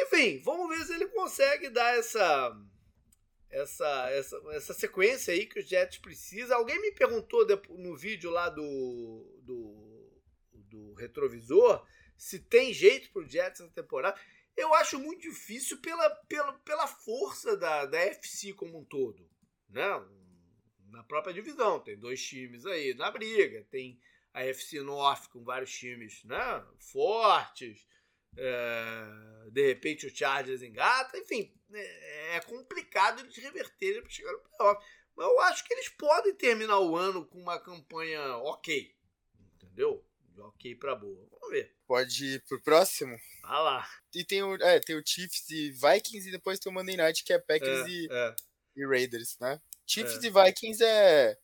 [0.00, 2.56] Enfim, vamos ver se ele consegue dar essa,
[3.50, 6.56] essa, essa, essa sequência aí que os Jets precisam.
[6.56, 11.84] Alguém me perguntou no vídeo lá do, do, do retrovisor
[12.16, 14.18] se tem jeito pro Jets essa temporada.
[14.56, 19.28] Eu acho muito difícil pela, pela, pela força da, da FC como um todo.
[19.68, 19.84] Né?
[20.90, 23.66] Na própria divisão, tem dois times aí na briga.
[23.70, 24.00] Tem
[24.32, 26.64] a FC North com vários times né?
[26.78, 27.86] fortes.
[28.36, 34.40] É, de repente o Chargers engata, enfim, é, é complicado eles reverterem para chegar no
[34.40, 34.84] playoff.
[35.16, 38.92] Mas eu acho que eles podem terminar o ano com uma campanha ok,
[39.54, 40.04] entendeu?
[40.38, 41.26] Ok para boa.
[41.30, 41.74] Vamos ver.
[41.86, 43.16] Pode ir pro próximo?
[43.42, 43.88] Ah lá.
[44.14, 47.24] E tem o, é, tem o Chiefs e Vikings e depois tem o Monday Night
[47.24, 48.36] que é Packers é, e, é.
[48.76, 49.60] e Raiders, né?
[49.86, 50.26] Chiefs é.
[50.26, 51.38] e Vikings é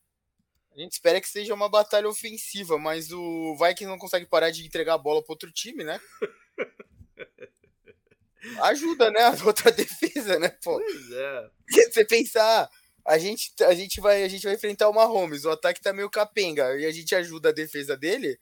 [0.73, 4.65] a gente espera que seja uma batalha ofensiva, mas o Vikings não consegue parar de
[4.65, 6.01] entregar a bola para outro time, né?
[8.63, 9.21] Ajuda, né?
[9.21, 10.79] A outra defesa, né, pô?
[10.79, 11.51] Pois é.
[11.91, 12.71] Você pensar,
[13.05, 16.09] a gente, a gente, vai, a gente vai enfrentar o Mahomes, o ataque tá meio
[16.09, 18.39] capenga, e a gente ajuda a defesa dele,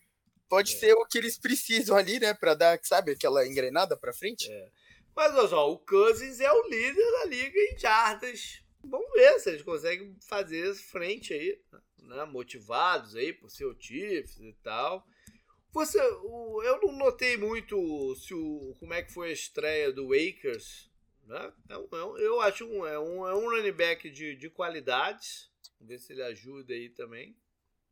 [0.48, 0.78] pode é.
[0.78, 4.50] ser o que eles precisam ali, né, pra dar, sabe, aquela engrenada pra frente.
[4.50, 4.70] É.
[5.14, 8.62] Mas, olha só, o Cousins é o líder da liga em jardas.
[8.84, 11.60] Vamos ver se eles conseguem fazer frente aí,
[11.98, 15.04] né, motivados aí por ser o Chiefs e tal.
[15.72, 20.08] Você, o, eu não notei muito se o, como é que foi a estreia do
[20.08, 20.88] Wakers.
[21.26, 21.52] Né?
[21.68, 25.50] É é eu acho um, é um, é um running back de, de qualidades.
[25.78, 27.36] Vamos ver se ele ajuda aí também.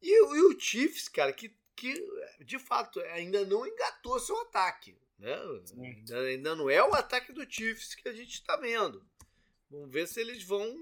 [0.00, 1.95] E, e o Chiefs, cara, que, que
[2.41, 4.97] de fato ainda não engatou seu ataque.
[5.18, 5.37] Né?
[5.79, 9.05] Ainda, ainda não é o ataque do Chiefs que a gente está vendo.
[9.70, 10.74] Vamos ver se eles vão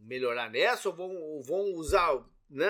[0.00, 2.68] melhorar nessa ou vão, ou vão usar né,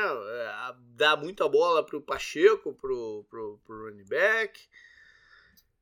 [0.97, 4.61] dá muita bola para o Pacheco, para o running back.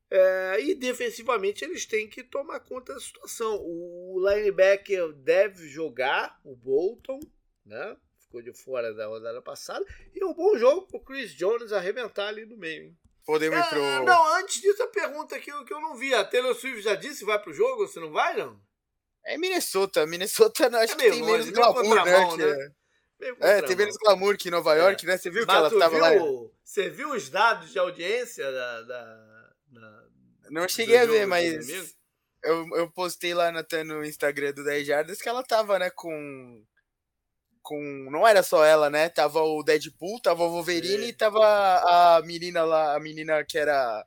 [0.09, 3.59] É, e defensivamente eles têm que tomar conta da situação.
[3.61, 7.19] O linebacker deve jogar, o Bolton,
[7.65, 7.97] né?
[8.33, 9.85] Ficou de fora da rodada passada.
[10.11, 12.85] E um bom jogo para o Chris Jones arrebentar ali no meio.
[12.85, 12.97] Hein?
[13.23, 14.03] Podemos é, pro...
[14.03, 16.15] Não, antes disso, a pergunta que eu, que eu não vi.
[16.15, 18.59] A Taylor Swift já disse vai pro jogo, você não vai, não?
[19.23, 20.07] É Minnesota.
[20.07, 22.55] Minnesota acho é que tem longe, menos glamour, né?
[22.55, 22.73] né?
[23.39, 25.07] É, tem menos glamour que em Nova York, é.
[25.09, 25.17] né?
[25.17, 26.49] Você viu Mas que ela tava viu, lá?
[26.63, 28.81] Você viu os dados de audiência da.
[28.81, 30.03] da, da
[30.49, 31.95] não cheguei a ver, mas.
[32.43, 36.65] Eu, eu postei lá no, no Instagram do 10 Jardas que ela tava, né, com.
[37.63, 37.81] Com.
[38.11, 39.09] Não era só ela, né?
[39.09, 44.05] Tava o Deadpool, tava o Wolverine e tava a menina lá, a menina que era.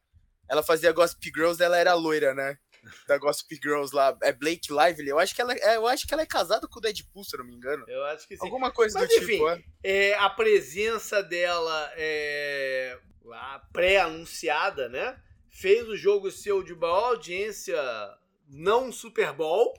[0.48, 2.57] Ela fazia Gossip Girls, ela era loira, né?
[3.07, 5.09] da Gossip Girls lá, é Blake Lively.
[5.09, 7.34] Eu acho que ela, é, eu acho que ela é casada com o Deadpool, se
[7.34, 7.84] eu não me engano.
[7.88, 8.44] Eu acho que sim.
[8.44, 9.48] Alguma coisa Mas, do enfim, tipo.
[9.48, 9.62] É.
[9.82, 10.14] é.
[10.18, 12.98] a presença dela é,
[13.72, 15.20] pré-anunciada, né?
[15.50, 17.80] Fez o jogo seu de maior audiência
[18.48, 19.74] não Super Bowl.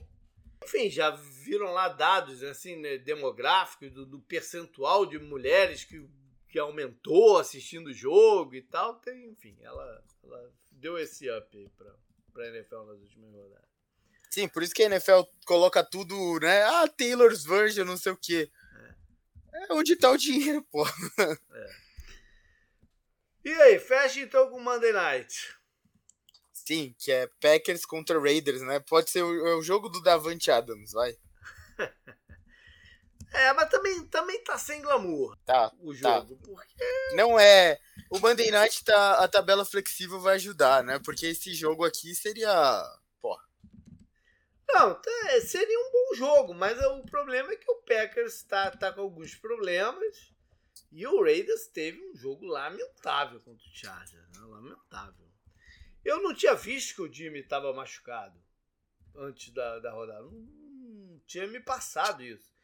[0.64, 1.10] Enfim, já
[1.48, 6.06] viram lá dados assim, né, demográficos do, do percentual de mulheres que,
[6.48, 8.96] que aumentou assistindo o jogo e tal.
[8.96, 11.94] Tem, enfim, ela, ela deu esse up aí pra,
[12.34, 13.68] pra NFL nas últimas rodadas.
[14.30, 16.62] Sim, por isso que a NFL coloca tudo, né?
[16.64, 18.50] Ah, Taylor's version, não sei o quê.
[19.54, 20.86] É, é onde tá o dinheiro, pô.
[20.86, 21.88] É.
[23.44, 25.56] E aí, fecha então com Monday Night.
[26.52, 28.78] Sim, que é Packers contra Raiders, né?
[28.80, 31.16] Pode ser o, é o jogo do Davante Adams, vai.
[33.32, 36.36] é, mas também, também tá sem glamour tá, o jogo.
[36.36, 36.42] Tá.
[36.44, 37.14] Porque...
[37.14, 40.98] Não é o Monday Night tá, a tabela flexível vai ajudar, né?
[40.98, 42.50] Porque esse jogo aqui seria.
[43.20, 43.38] Pô.
[44.66, 48.92] Não, tá, seria um bom jogo, mas o problema é que o Packers tá, tá
[48.92, 50.32] com alguns problemas.
[50.90, 54.26] E o Raiders teve um jogo lamentável contra o Chargers.
[54.30, 54.40] Né?
[54.40, 55.28] Lamentável.
[56.02, 58.42] Eu não tinha visto que o Jimmy estava machucado
[59.14, 60.22] antes da, da rodada.
[60.22, 60.57] Não
[61.28, 62.56] tinha me passado isso.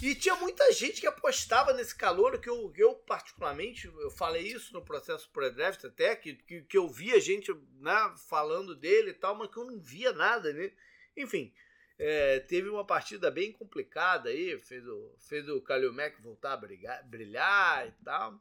[0.00, 4.72] E tinha muita gente que apostava nesse calor, que eu, eu particularmente, eu falei isso
[4.72, 9.34] no processo pré-draft até, que, que, que, eu via gente né, falando dele e tal,
[9.34, 10.72] mas que eu não via nada, né?
[11.16, 11.52] Enfim,
[11.98, 17.04] é, teve uma partida bem complicada aí, fez o, fez o Kalil voltar a brigar,
[17.04, 18.40] brilhar e tal.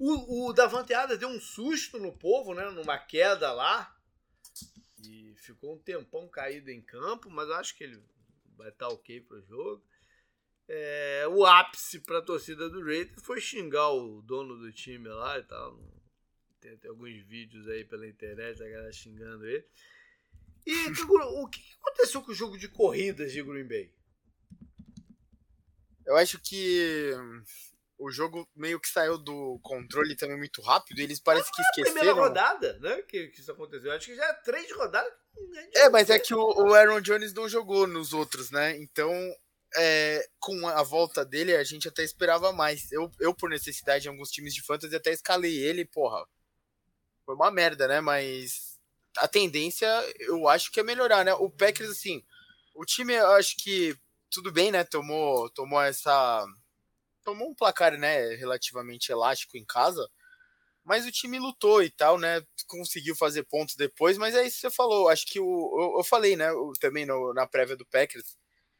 [0.00, 3.94] O, o Davante Adams deu um susto no povo, né, numa queda lá,
[5.44, 8.02] ficou um tempão caído em campo, mas acho que ele
[8.56, 9.84] vai estar tá ok para o jogo.
[10.66, 15.38] É, o ápice para a torcida do Raiders foi xingar o dono do time lá
[15.38, 15.78] e tal.
[16.60, 19.66] Tem, tem alguns vídeos aí pela internet, a galera xingando ele.
[20.66, 20.72] E
[21.04, 23.92] o que aconteceu com o jogo de corridas de Green Bay?
[26.06, 27.12] Eu acho que
[27.98, 30.98] o jogo meio que saiu do controle também muito rápido.
[30.98, 31.88] Eles parecem que esqueceram.
[31.88, 33.02] É a primeira rodada, né?
[33.02, 33.90] Que, que isso aconteceu.
[33.90, 35.12] Eu acho que já é três rodadas.
[35.74, 38.76] É, mas é que o, o Aaron Jones não jogou nos outros, né?
[38.78, 39.12] Então,
[39.76, 42.90] é, com a volta dele, a gente até esperava mais.
[42.92, 46.24] Eu, eu, por necessidade, em alguns times de fantasy, até escalei ele, porra.
[47.24, 48.00] Foi uma merda, né?
[48.00, 48.78] Mas
[49.16, 49.88] a tendência,
[50.18, 51.32] eu acho que é melhorar, né?
[51.34, 52.24] O Packers, assim,
[52.74, 53.96] o time, eu acho que
[54.30, 54.84] tudo bem, né?
[54.84, 56.44] Tomou, tomou essa
[57.24, 60.08] tomou um placar, né, relativamente elástico em casa,
[60.84, 64.60] mas o time lutou e tal, né, conseguiu fazer pontos depois, mas é isso que
[64.62, 66.48] você falou, acho que o, eu, eu falei, né,
[66.80, 68.36] também no, na prévia do Packers,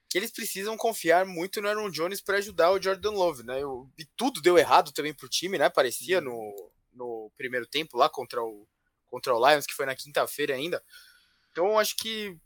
[0.09, 3.91] que eles precisam confiar muito no Aaron Jones para ajudar o Jordan Love, né, eu,
[3.99, 8.43] e tudo deu errado também pro time, né, parecia no, no primeiro tempo lá contra
[8.43, 8.69] o,
[9.07, 10.85] contra o Lions, que foi na quinta-feira ainda,
[11.51, 12.37] então acho que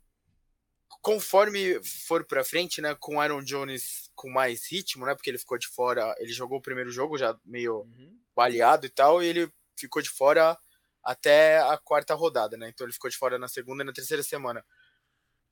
[1.01, 5.59] conforme for para frente, né, com Aaron Jones com mais ritmo, né, porque ele ficou
[5.59, 8.19] de fora, ele jogou o primeiro jogo já meio uhum.
[8.35, 10.59] baleado e tal, e ele ficou de fora
[11.03, 12.69] até a quarta rodada, né?
[12.69, 14.65] Então ele ficou de fora na segunda e na terceira semana.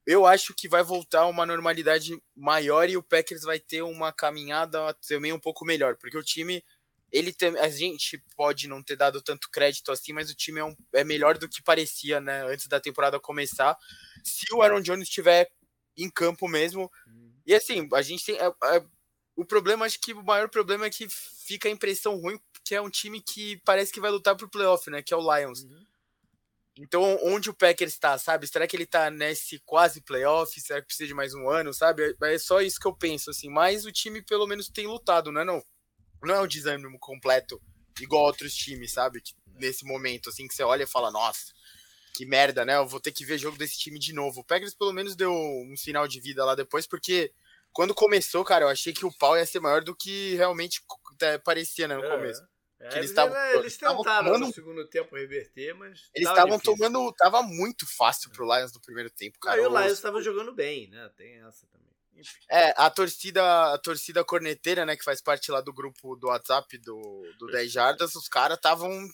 [0.05, 4.93] Eu acho que vai voltar uma normalidade maior e o Packers vai ter uma caminhada
[5.09, 6.63] também um pouco melhor, porque o time
[7.11, 10.65] ele tem, a gente pode não ter dado tanto crédito assim, mas o time é,
[10.65, 13.77] um, é melhor do que parecia, né, antes da temporada começar.
[14.27, 15.49] Se o Aaron Jones estiver
[15.97, 16.91] em campo mesmo.
[17.47, 18.37] E assim, a gente tem.
[18.37, 18.85] É, é,
[19.37, 22.81] o problema, acho que o maior problema é que fica a impressão ruim, que é
[22.81, 25.03] um time que parece que vai lutar pro playoff, né?
[25.03, 25.63] Que é o Lions.
[25.63, 25.87] Uhum.
[26.79, 28.47] Então, onde o Packers está, sabe?
[28.47, 30.61] Será que ele está nesse quase playoff?
[30.61, 32.15] Será que precisa de mais um ano, sabe?
[32.23, 33.49] É, é só isso que eu penso, assim.
[33.49, 35.45] Mas o time, pelo menos, tem lutado, não é?
[35.45, 35.65] Não,
[36.23, 37.61] não é um desânimo completo,
[38.01, 39.23] igual outros times, sabe?
[39.23, 41.53] Que, nesse momento, assim, que você olha e fala, nossa,
[42.17, 42.77] que merda, né?
[42.77, 44.41] Eu vou ter que ver jogo desse time de novo.
[44.41, 47.31] O Packers pelo menos deu um sinal de vida lá depois, porque
[47.73, 50.83] quando começou, cara, eu achei que o pau ia ser maior do que realmente
[51.21, 52.43] é, parecia, né, no é, começo.
[52.81, 56.09] É, eles, tavam, eles tentaram tomando, no segundo tempo reverter, mas.
[56.15, 57.13] Eles estavam tomando.
[57.13, 59.61] Tava muito fácil pro Lions no primeiro tempo, cara.
[59.61, 61.11] Aí o Lions estava jogando bem, né?
[61.17, 61.87] Tem essa também.
[62.51, 66.79] É, a torcida, a torcida corneteira, né, que faz parte lá do grupo do WhatsApp
[66.79, 69.07] do, do 10 Jardas, os caras estavam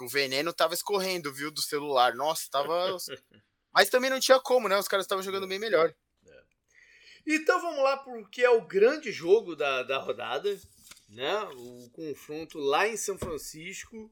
[0.00, 2.14] o veneno tava escorrendo, viu, do celular.
[2.14, 2.96] Nossa, tava.
[3.72, 4.76] Mas também não tinha como, né?
[4.78, 5.94] Os caras estavam jogando bem melhor.
[6.26, 6.42] É.
[7.26, 10.58] Então vamos lá porque é o grande jogo da, da rodada,
[11.08, 11.40] né?
[11.54, 14.10] O confronto lá em São Francisco,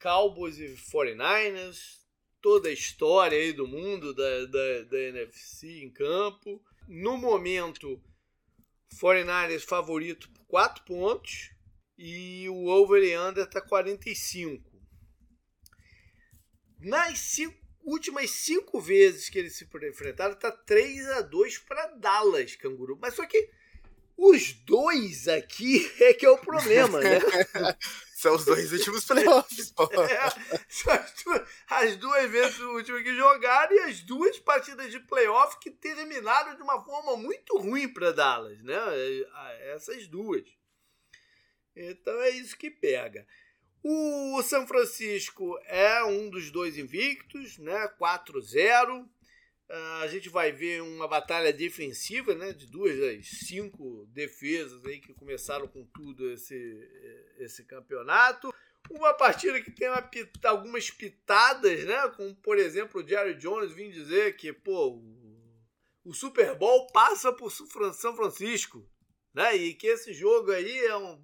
[0.00, 2.00] Cowboys e 49ers,
[2.40, 6.62] toda a história aí do mundo da, da, da NFC em campo.
[6.88, 8.00] No momento,
[9.00, 11.50] 49ers favorito por 4 pontos
[11.98, 14.75] e o over e under tá 45.
[16.86, 22.54] Nas cinco, últimas cinco vezes que eles se enfrentaram, tá 3 a 2 para Dallas,
[22.54, 22.96] Canguru.
[23.02, 23.50] Mas só que
[24.16, 27.18] os dois aqui é que é o problema, né?
[28.14, 29.90] São os dois últimos playoffs, pô.
[30.00, 30.16] É,
[30.92, 35.58] as, duas, as duas vezes o último que jogaram e as duas partidas de playoff
[35.58, 38.76] que terminaram de uma forma muito ruim para Dallas, né?
[38.76, 40.44] É, essas duas.
[41.74, 43.26] Então é isso que pega.
[43.88, 47.86] O São Francisco é um dos dois invictos, né?
[48.00, 49.08] 4-0.
[49.68, 52.52] Ah, a gente vai ver uma batalha defensiva, né?
[52.52, 56.56] De duas das cinco defesas aí que começaram com tudo esse,
[57.38, 58.52] esse campeonato.
[58.90, 60.10] Uma partida que tem uma,
[60.46, 62.08] algumas pitadas, né?
[62.16, 65.00] Como, por exemplo, o Jerry Jones vim dizer que, pô,
[66.04, 68.84] o Super Bowl passa por São Francisco,
[69.32, 69.54] né?
[69.54, 71.22] E que esse jogo aí é um,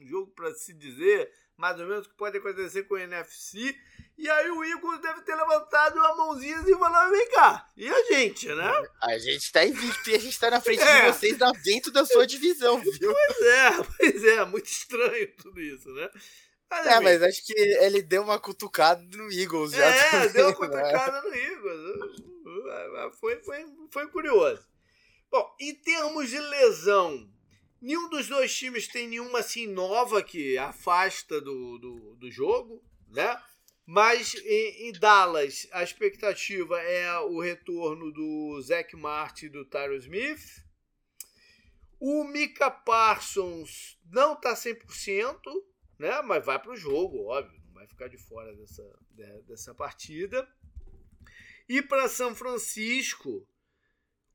[0.06, 3.76] jogo para se dizer mais ou menos o que pode acontecer com o NFC.
[4.16, 8.04] E aí o Igor deve ter levantado uma mãozinha e falado, vem cá, e a
[8.04, 8.88] gente, né?
[9.02, 11.00] A gente tá invicto e a gente tá na frente é.
[11.00, 13.12] de vocês dentro da sua divisão, viu?
[13.12, 16.08] Pois é, pois é, muito estranho tudo isso, né?
[16.70, 19.84] Mas, é, mas acho que ele deu uma cutucada no Eagles já.
[19.84, 20.82] É, também, deu uma né?
[20.82, 22.34] cutucada no Eagles.
[23.20, 24.66] Foi, foi, foi curioso.
[25.30, 27.28] Bom, em termos de lesão,
[27.84, 33.38] Nenhum dos dois times tem nenhuma assim nova que afasta do, do, do jogo, né?
[33.84, 39.94] Mas em, em, Dallas, a expectativa é o retorno do Zach Martin e do Tyro
[39.96, 40.64] Smith.
[42.00, 45.38] O Mika Parsons não está 100%,
[45.98, 46.22] né?
[46.22, 48.98] mas vai para o jogo, óbvio, não vai ficar de fora dessa,
[49.46, 50.48] dessa partida.
[51.68, 53.46] E para São Francisco,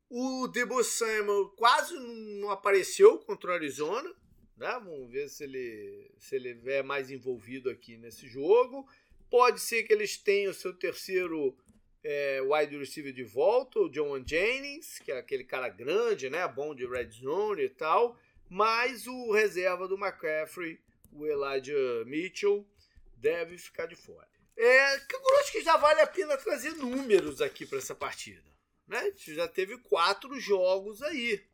[0.09, 1.93] o Debo Samuel quase
[2.39, 4.09] não apareceu contra o Arizona.
[4.57, 4.71] Né?
[4.83, 8.87] Vamos ver se ele, se ele é mais envolvido aqui nesse jogo.
[9.29, 11.55] Pode ser que eles tenham o seu terceiro
[12.03, 16.47] é, wide receiver de volta, o John Jennings, que é aquele cara grande, né?
[16.47, 18.17] bom de red zone e tal.
[18.49, 20.79] Mas o reserva do McCaffrey,
[21.11, 22.67] o Elijah Mitchell,
[23.15, 24.27] deve ficar de fora.
[24.57, 28.49] É, eu acho que já vale a pena trazer números aqui para essa partida.
[28.89, 29.13] Né?
[29.15, 31.47] Já teve quatro jogos aí.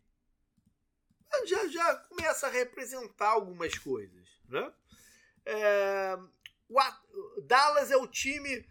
[1.46, 4.26] Já, já começa a representar algumas coisas.
[4.48, 4.74] Né?
[5.46, 6.18] É,
[6.70, 8.66] o Dallas é o time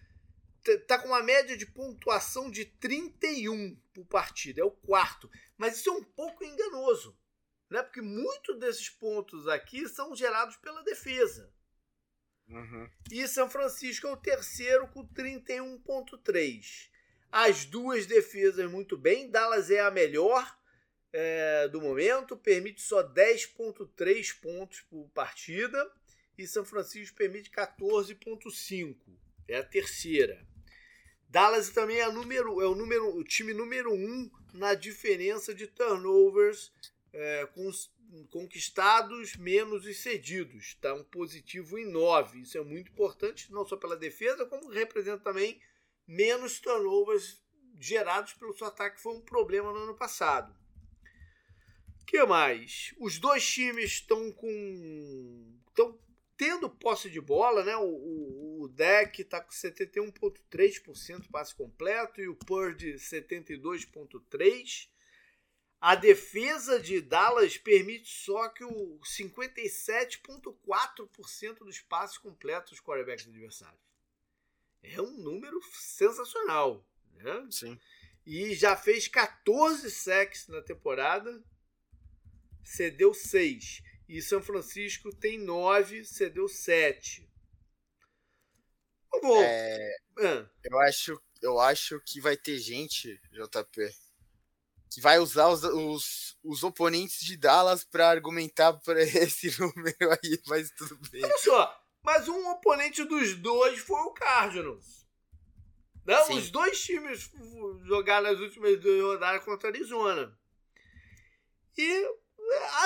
[0.86, 5.30] tá com uma média de pontuação de 31 por partida, é o quarto.
[5.58, 7.14] Mas isso é um pouco enganoso,
[7.68, 7.82] né?
[7.82, 11.52] Porque muitos desses pontos aqui são gerados pela defesa.
[12.48, 12.90] Uhum.
[13.10, 16.93] E São Francisco é o terceiro com 31,3.
[17.36, 19.28] As duas defesas muito bem.
[19.28, 20.56] Dallas é a melhor
[21.12, 25.90] é, do momento, permite só 10,3 pontos por partida.
[26.38, 28.96] E São Francisco permite 14,5.
[29.48, 30.46] É a terceira.
[31.28, 36.70] Dallas também é, número, é o, número, o time número um na diferença de turnovers
[37.12, 37.48] é,
[38.30, 40.66] conquistados menos os cedidos.
[40.66, 42.42] Está um positivo em 9.
[42.42, 45.60] Isso é muito importante, não só pela defesa, como representa também
[46.06, 47.42] menos turnovers
[47.78, 50.54] gerados pelo seu ataque, que foi um problema no ano passado.
[52.02, 52.94] O que mais?
[52.98, 55.58] Os dois times estão com.
[55.68, 55.98] estão
[56.36, 57.76] tendo posse de bola, né?
[57.76, 64.88] O, o, o deck está com 71,3% passe completo e o Purdy 72,3%.
[65.80, 73.93] A defesa de Dallas permite só que o 57,4% dos passes completos dos quarterbacks adversários.
[74.84, 76.86] É um número sensacional.
[77.14, 77.48] Né?
[77.50, 77.78] Sim.
[78.26, 81.42] E já fez 14 sacks na temporada,
[82.62, 83.82] cedeu 6.
[84.08, 87.28] E São Francisco tem 9, cedeu 7.
[89.22, 90.50] Bom, é, ah.
[90.64, 93.90] eu, acho, eu acho que vai ter gente, JP,
[94.90, 100.40] que vai usar os, os, os oponentes de Dallas para argumentar para esse número aí,
[100.46, 101.24] mas tudo bem.
[101.24, 105.08] Olha só, mas um oponente dos dois foi o Cardinals.
[106.04, 106.38] Não, Sim.
[106.38, 107.30] os dois times
[107.86, 110.38] jogaram nas últimas duas rodadas contra a Arizona.
[111.78, 112.08] E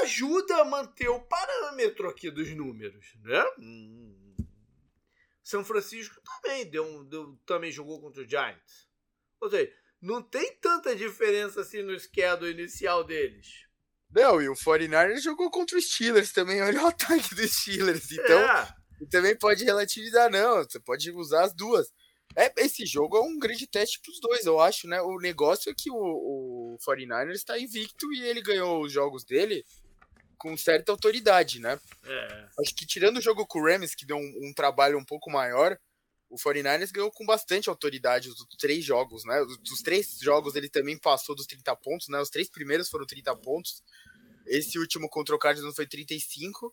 [0.03, 3.45] ajuda a manter o parâmetro aqui dos números, né?
[5.43, 8.89] São Francisco também deu, deu, também jogou contra o Giants.
[9.41, 13.67] Ou seja, não tem tanta diferença assim no schedule inicial deles.
[14.11, 16.63] Não, e o 49ers jogou contra os Steelers também.
[16.63, 18.13] Olha o ataque dos Steelers.
[18.13, 18.75] Então, é.
[19.07, 20.63] Também pode relativizar, não.
[20.63, 21.93] Você pode usar as duas.
[22.37, 25.01] É, esse jogo é um grande teste para os dois, eu acho, né?
[25.01, 29.65] O negócio é que o, o 49ers está invicto e ele ganhou os jogos dele
[30.37, 31.79] com certa autoridade, né?
[32.05, 32.49] É.
[32.61, 35.31] Acho que tirando o jogo com o Rams, que deu um, um trabalho um pouco
[35.31, 35.77] maior,
[36.31, 39.45] o 49ers ganhou com bastante autoridade os três jogos, né?
[39.63, 42.21] Dos três jogos ele também passou dos 30 pontos, né?
[42.21, 43.83] Os três primeiros foram 30 pontos.
[44.47, 46.73] Esse último contra o Cardinals foi 35.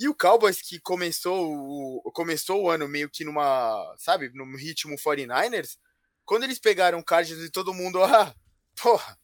[0.00, 4.96] E o Cowboys que começou o, começou o ano meio que numa, sabe, num ritmo
[4.96, 5.76] 49ers,
[6.24, 8.34] quando eles pegaram o Cardinals e todo mundo, ah,
[8.80, 9.16] porra,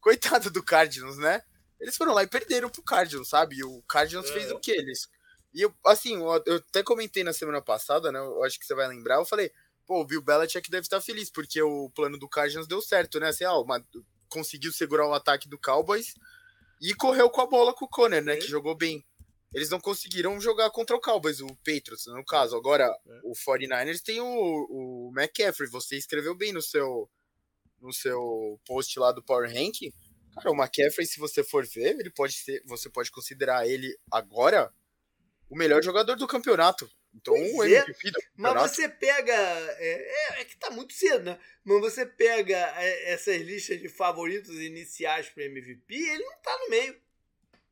[0.00, 1.42] coitado do Cardinals, né?
[1.78, 3.56] Eles foram lá e perderam pro Cardinals, sabe?
[3.56, 4.32] E o Cardinals é.
[4.32, 5.08] fez o que eles
[5.54, 8.18] e eu, assim, eu até comentei na semana passada, né?
[8.18, 9.16] Eu acho que você vai lembrar.
[9.16, 9.52] Eu falei,
[9.86, 13.28] pô, o Bill Belichick deve estar feliz, porque o plano do Cardinals deu certo, né?
[13.28, 13.84] Assim, ó, uma,
[14.30, 16.14] conseguiu segurar o ataque do Cowboys
[16.80, 18.36] e correu com a bola com o Conner, né?
[18.36, 19.04] Que jogou bem.
[19.54, 22.56] Eles não conseguiram jogar contra o Cowboys, o Patriots, no caso.
[22.56, 23.20] Agora, é.
[23.24, 25.68] o 49ers tem o, o McCaffrey.
[25.70, 27.08] Você escreveu bem no seu,
[27.80, 29.92] no seu post lá do Power Rank.
[30.34, 32.62] Cara, o McCaffrey, se você for ver, ele pode ser.
[32.66, 34.72] Você pode considerar ele agora
[35.50, 36.90] o melhor jogador do campeonato.
[37.14, 39.34] Então, pois o MVP é, do Mas você pega.
[39.34, 41.38] É, é, é, que tá muito cedo, né?
[41.62, 46.70] Mas você pega é, essas listas de favoritos iniciais para MVP, ele não tá no
[46.70, 46.96] meio.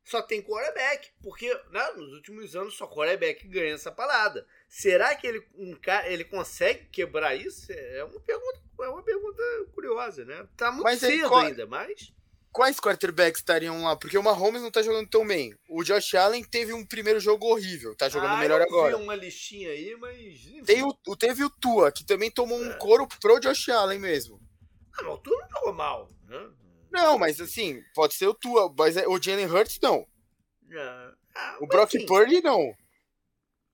[0.03, 1.09] Só tem quarterback.
[1.21, 4.45] Porque né, nos últimos anos só quarterback ganha essa parada.
[4.67, 7.71] Será que ele, um, ele consegue quebrar isso?
[7.71, 9.43] É uma pergunta, é uma pergunta
[9.73, 10.47] curiosa, né?
[10.57, 12.13] Tá muito mas cedo ainda, mas
[12.51, 13.95] quais quarterbacks estariam lá?
[13.95, 15.55] Porque o Mahomes não tá jogando tão bem.
[15.69, 18.97] O Josh Allen teve um primeiro jogo horrível, tá jogando ah, melhor agora.
[18.97, 20.65] uma listinha aí, mas.
[20.65, 22.77] Tem o, teve o Tua, que também tomou um é.
[22.77, 24.39] couro pro Josh Allen mesmo.
[24.93, 26.49] Ah, mas o Tua não jogou mal, né?
[26.91, 30.05] Não, mas assim, pode ser o Tua, mas é, o Jalen Hurts não.
[30.69, 31.11] É.
[31.33, 32.75] Ah, o Brock assim, Purdy não.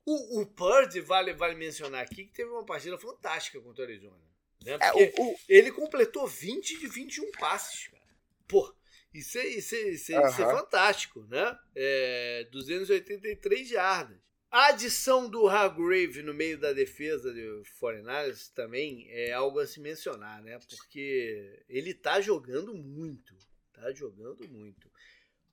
[0.06, 4.18] O, o Purdy, vale, vale mencionar aqui, que teve uma partida fantástica contra o Arizona.
[4.64, 4.78] Né?
[4.80, 5.36] É, o, o...
[5.50, 8.04] Ele completou 20 de 21 passes, cara.
[8.48, 8.74] Pô,
[9.14, 11.58] isso é, isso é, isso é, isso é fantástico, né?
[11.76, 14.18] É, 283 jardas.
[14.50, 19.80] A adição do Hargrave no meio da defesa do 49ers também é algo a se
[19.80, 20.58] mencionar, né?
[20.70, 23.36] Porque ele tá jogando muito.
[23.74, 24.90] Tá jogando muito.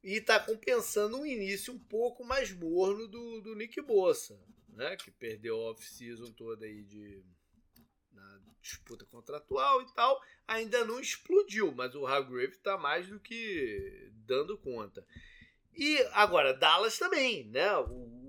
[0.03, 4.97] E tá compensando um início um pouco mais morno do, do Nick Bossa, né?
[4.97, 7.25] Que perdeu a off-season toda aí de
[8.13, 10.23] na disputa contratual e tal.
[10.47, 15.05] Ainda não explodiu, mas o Hargrave tá mais do que dando conta.
[15.77, 17.77] E agora, Dallas também, né?
[17.79, 18.24] O,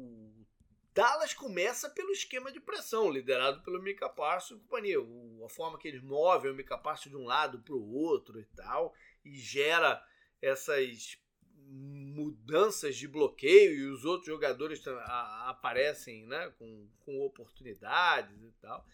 [0.96, 5.02] Dallas começa pelo esquema de pressão, liderado pelo Mika Parsons e companhia.
[5.02, 8.40] O, a forma que eles movem o Mika Parsons de um lado para o outro
[8.40, 10.02] e tal, e gera
[10.42, 11.20] essas
[11.68, 18.88] mudanças de bloqueio e os outros jogadores a, aparecem né, com, com oportunidades e tal.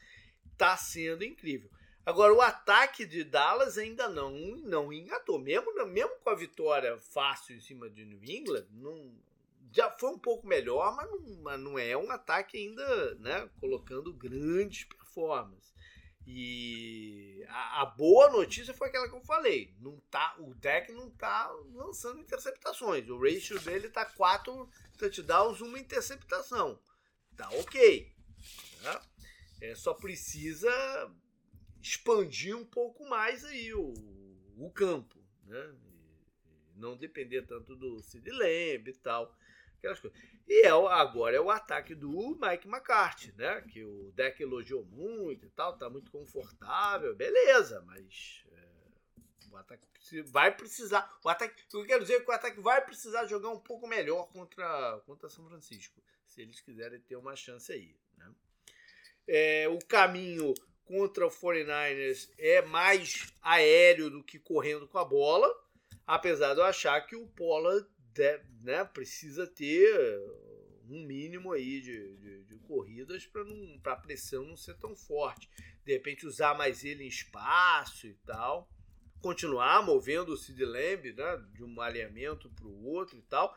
[0.58, 1.70] Tá sendo incrível.
[2.04, 4.32] Agora, o ataque de Dallas ainda não,
[4.64, 5.38] não engatou.
[5.38, 9.14] Mesmo, mesmo com a vitória fácil em cima de New England, não,
[9.72, 14.14] já foi um pouco melhor, mas não, mas não é um ataque ainda, né, colocando
[14.14, 15.74] grandes performances.
[16.28, 21.10] E a, a, boa notícia foi aquela que eu falei, não tá, o deck não
[21.10, 23.10] tá lançando interceptações.
[23.10, 26.80] O ratio dele tá 4 touchdowns, uma interceptação.
[27.36, 28.14] Tá OK.
[28.84, 29.02] Né?
[29.62, 30.72] É, só precisa
[31.82, 33.94] expandir um pouco mais aí o,
[34.58, 35.76] o campo, né?
[36.76, 39.36] não depender tanto do Sid Lamb e tal
[39.82, 40.20] aquelas coisas.
[40.48, 43.62] E é, agora é o ataque do Mike McCarthy, né?
[43.62, 48.68] Que o deck elogiou muito e tal, tá muito confortável, beleza, mas é,
[49.52, 49.88] o ataque
[50.26, 51.12] vai precisar.
[51.24, 54.28] O ataque, eu quero dizer é que o ataque vai precisar jogar um pouco melhor
[54.30, 57.96] contra, contra São Francisco, se eles quiserem ter uma chance aí.
[58.18, 58.32] Né?
[59.28, 60.54] É, o caminho
[60.84, 65.50] contra o 49ers é mais aéreo do que correndo com a bola,
[66.06, 70.20] apesar de eu achar que o Pollard deve, né, precisa ter
[70.90, 75.50] um mínimo aí de, de, de corridas para a pressão não ser tão forte.
[75.86, 78.70] De repente usar mais ele em espaço e tal.
[79.22, 83.56] Continuar movendo o Sid Lamb né, de um alinhamento para o outro e tal.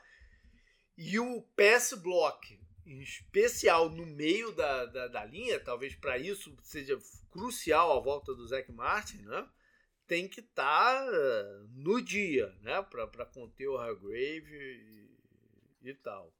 [0.96, 6.56] E o pass block, em especial no meio da, da, da linha, talvez para isso
[6.62, 6.96] seja
[7.30, 9.48] crucial a volta do Zac Martin, né?
[10.14, 11.12] Tem que estar tá
[11.74, 12.80] no dia, né?
[12.82, 14.46] Para conter o Hargrave
[15.82, 16.32] e, e tal.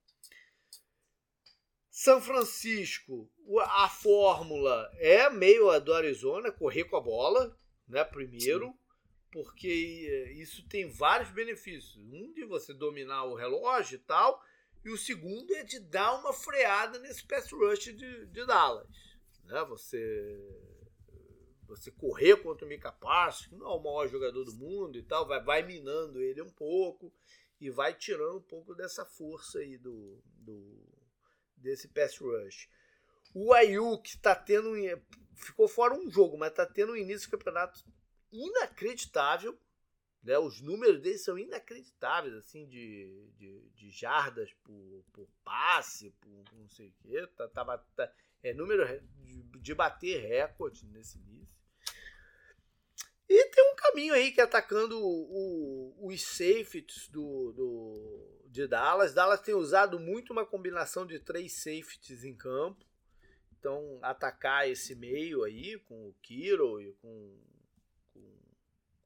[1.90, 3.28] São Francisco,
[3.62, 7.58] a fórmula é meio a do Arizona, correr com a bola,
[7.88, 8.04] né?
[8.04, 8.78] Primeiro, Sim.
[9.32, 11.96] porque isso tem vários benefícios.
[11.96, 14.40] Um de você dominar o relógio e tal,
[14.84, 18.86] e o segundo é de dar uma freada nesse pass rush de, de Dallas.
[19.42, 19.64] Né?
[19.64, 20.38] Você
[21.76, 25.02] você correr contra o Mika Parsons, que não é o maior jogador do mundo e
[25.02, 27.12] tal, vai, vai minando ele um pouco
[27.60, 30.84] e vai tirando um pouco dessa força aí do, do
[31.56, 32.68] desse pass rush.
[33.34, 34.76] O Ayuk está tendo
[35.34, 37.84] ficou fora um jogo, mas está tendo um início de campeonato
[38.30, 39.58] inacreditável.
[40.22, 40.38] Né?
[40.38, 46.68] Os números dele são inacreditáveis, assim, de, de, de jardas por, por passe, por não
[46.68, 47.26] sei o quê.
[47.36, 48.12] Tá, tá, tá,
[48.42, 48.86] é número
[49.18, 51.54] de, de bater recorde nesse nível.
[53.28, 58.66] E tem um caminho aí que é atacando o, o, os safeties do, do, de
[58.66, 59.14] Dallas.
[59.14, 62.84] Dallas tem usado muito uma combinação de três safeties em campo.
[63.58, 67.40] Então, atacar esse meio aí com o Kiro e com,
[68.12, 68.38] com,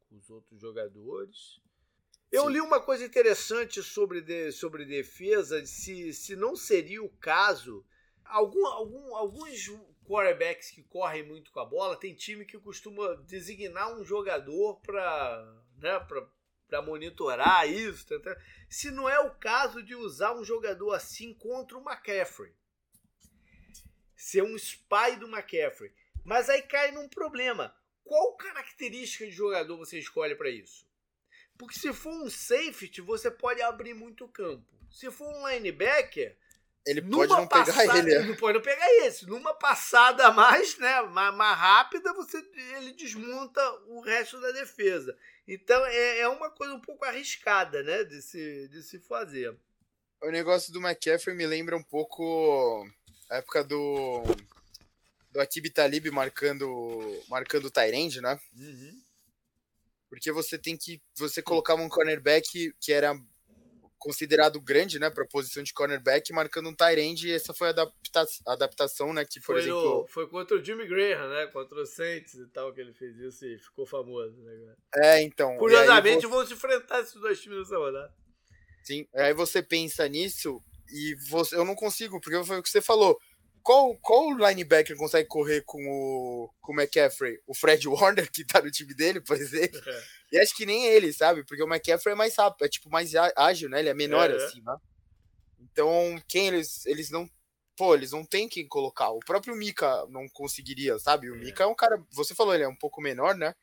[0.08, 1.60] com os outros jogadores.
[2.30, 7.86] Eu li uma coisa interessante sobre, de, sobre defesa, se, se não seria o caso.
[8.24, 9.58] Algum, algum, alguns
[10.09, 15.62] quarterbacks que correm muito com a bola, tem time que costuma designar um jogador para
[15.76, 18.06] né, monitorar isso.
[18.68, 22.52] Se não é o caso de usar um jogador assim contra o McCaffrey.
[24.16, 25.92] Ser um spy do McCaffrey.
[26.24, 27.74] Mas aí cai num problema.
[28.02, 30.88] Qual característica de jogador você escolhe para isso?
[31.59, 34.66] Porque se for um safety, você pode abrir muito campo.
[34.90, 36.36] Se for um linebacker,
[36.87, 38.14] ele pode não passada, pegar ele.
[38.14, 39.26] Ele pode não pegar esse.
[39.26, 42.39] Numa passada mais, né, mais, mais rápida, você,
[42.76, 45.16] ele desmonta o resto da defesa.
[45.47, 49.57] Então é, é uma coisa um pouco arriscada, né, de se, de se fazer.
[50.22, 52.87] O negócio do McCaffrey me lembra um pouco
[53.31, 54.22] a época do
[55.31, 56.66] do Atib Talib marcando
[57.29, 58.41] marcando o Tyrande, né?
[58.57, 59.03] Uhum.
[60.09, 63.14] Porque você tem que você colocava um cornerback que era
[63.99, 67.70] considerado grande, né, para posição de cornerback, marcando um tight end, e essa foi a
[67.70, 70.01] adapta adaptação, né, que por foi exemplo...
[70.03, 73.16] No, foi contra o Jimmy Graham, né, contra o Saints e tal, que ele fez
[73.18, 75.57] isso e ficou famoso, né, É, então...
[75.57, 76.28] Curiosamente, você...
[76.28, 78.14] vão se enfrentar esses dois times nessa rodada.
[78.84, 82.80] Sim, aí você pensa nisso e você, eu não consigo, porque foi o que você
[82.80, 83.18] falou,
[83.68, 87.38] qual, qual linebacker consegue correr com o, com o McCaffrey?
[87.46, 89.78] O Fred Warner, que tá no time dele, por exemplo.
[89.86, 90.02] É.
[90.32, 91.44] E acho que nem ele, sabe?
[91.44, 93.80] Porque o McCaffrey é mais rápido, é tipo mais ágil, né?
[93.80, 94.36] Ele é menor, é.
[94.36, 94.74] assim, né?
[95.60, 97.28] Então, quem eles, eles não.
[97.76, 99.10] Pô, eles não tem quem colocar.
[99.10, 101.30] O próprio Mika não conseguiria, sabe?
[101.30, 101.38] O é.
[101.38, 102.02] Mika é um cara.
[102.12, 103.54] Você falou, ele é um pouco menor, né?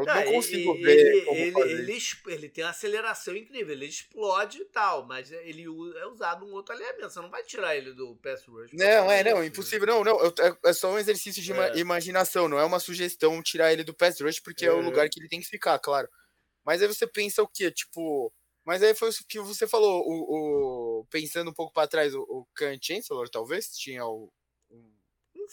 [0.00, 1.26] Eu não, não consigo ele, ver.
[1.28, 6.44] Ele, ele, ele, tem uma aceleração incrível, ele explode e tal, mas ele é usado
[6.46, 7.10] um outro alinhamento.
[7.10, 8.72] Você não vai tirar ele do pass rush.
[8.72, 9.86] Não, é, não, impossível.
[9.86, 10.18] Não, não.
[10.26, 11.78] É, é só um exercício de é.
[11.78, 14.68] imaginação, não é uma sugestão tirar ele do pass rush, porque é.
[14.68, 16.08] é o lugar que ele tem que ficar, claro.
[16.64, 17.70] Mas aí você pensa o quê?
[17.70, 18.32] Tipo.
[18.64, 22.20] Mas aí foi o que você falou, o, o pensando um pouco para trás, o,
[22.20, 24.30] o Kant Chancellor, talvez, tinha o,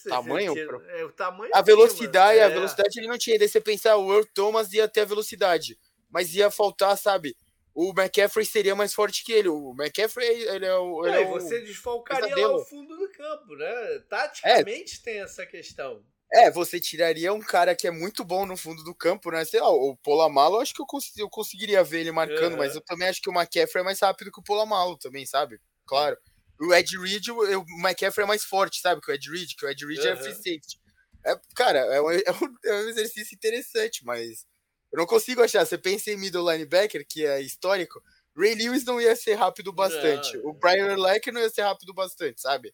[0.03, 0.53] tamanho,
[0.89, 1.51] é, o tamanho.
[1.53, 2.43] A velocidade, é.
[2.43, 3.37] a velocidade ele não tinha.
[3.37, 5.77] Daí você pensar, o Earl Thomas ia ter a velocidade,
[6.09, 7.35] mas ia faltar, sabe?
[7.73, 9.49] O McCaffrey seria mais forte que ele.
[9.49, 11.05] O McCaffrey, ele é o.
[11.05, 13.99] Ele é, é você desfalcaria lá o fundo do campo, né?
[14.09, 15.03] Taticamente é.
[15.03, 16.03] tem essa questão.
[16.33, 19.45] É, você tiraria um cara que é muito bom no fundo do campo, né?
[19.45, 22.57] Sei lá, o Polamalo, eu acho que eu, cons eu conseguiria ver ele marcando, uhum.
[22.57, 25.59] mas eu também acho que o McCaffrey é mais rápido que o Polamalo também, sabe?
[25.85, 26.17] Claro.
[26.59, 29.01] O Ed Reed, o, o McCaffrey é mais forte, sabe?
[29.01, 30.07] Que o Ed Reed, que o Ed Reed uhum.
[30.07, 30.79] é free safety.
[31.25, 34.45] É, cara, é um, é, um, é um exercício interessante, mas
[34.91, 35.65] eu não consigo achar.
[35.65, 38.01] Você pensa em middle linebacker, que é histórico,
[38.37, 40.37] Ray Lewis não ia ser rápido bastante.
[40.37, 40.51] Não.
[40.51, 42.73] O Brian Urlacher não ia ser rápido bastante, sabe?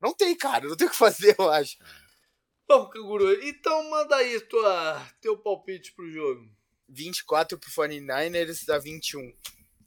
[0.00, 0.68] Não tem, cara.
[0.68, 1.76] Não tem o que fazer, eu acho.
[2.68, 6.50] Bom, Canguru, então manda aí tua, teu palpite pro jogo.
[6.88, 9.32] 24 pro 49ers a 21.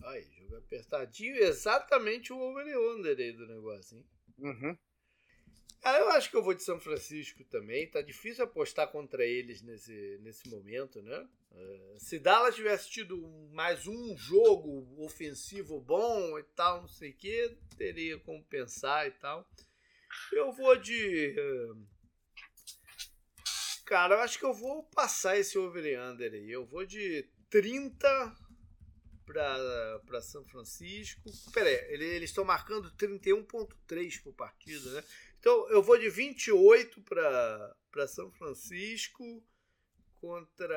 [0.06, 0.28] Aí,
[0.58, 4.06] apertadinho, exatamente o over e under aí do negócio, hein?
[4.40, 4.78] Uhum.
[5.84, 7.90] Ah, eu acho que eu vou de São Francisco também.
[7.90, 11.28] Tá difícil apostar contra eles nesse, nesse momento, né?
[11.52, 13.18] Uh, se Dallas tivesse tido
[13.52, 19.12] mais um jogo ofensivo bom e tal, não sei o que, teria como pensar e
[19.12, 19.50] tal.
[20.32, 21.36] Eu vou de.
[21.40, 21.88] Uh,
[23.84, 26.52] cara, eu acho que eu vou passar esse over e under aí.
[26.52, 28.36] Eu vou de 30
[29.26, 31.32] para São Francisco.
[31.54, 35.04] Pera aí, eles estão marcando 31,3 por partida, né?
[35.40, 39.44] Então eu vou de 28 para São Francisco
[40.20, 40.76] contra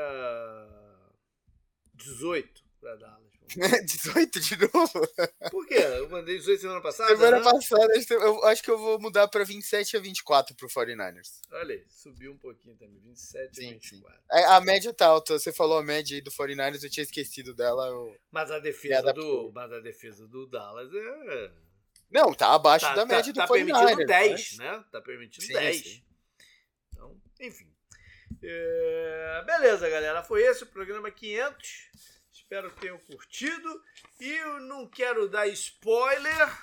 [1.93, 3.34] 18 para Dallas.
[3.85, 5.09] 18 de novo?
[5.51, 5.75] Por quê?
[5.75, 7.11] Eu mandei 18 semana passada?
[7.11, 7.45] Semana né?
[7.45, 11.41] passada, eu acho que eu vou mudar para 27 a 24 pro 49ers.
[11.53, 14.17] Olha aí, subiu um pouquinho também, 27 sim, a 24.
[14.17, 14.23] Sim.
[14.31, 17.55] A, a média tá alta, você falou a média aí do 49ers, eu tinha esquecido
[17.55, 17.87] dela.
[17.89, 18.17] Eu...
[18.31, 21.51] Mas, a defesa do, mas a defesa do Dallas é...
[22.11, 23.73] Não, tá abaixo tá, da média tá, do tá 49ers.
[23.73, 24.59] Tá permitindo 10, mas...
[24.59, 24.85] né?
[24.91, 25.77] Tá permitindo sim, 10.
[25.77, 26.05] Sim.
[26.93, 27.73] Então, enfim.
[28.43, 29.43] É...
[29.47, 32.14] Beleza, galera, foi esse o programa 500.
[32.45, 33.83] Espero que tenham curtido.
[34.21, 36.63] E eu não quero dar spoiler,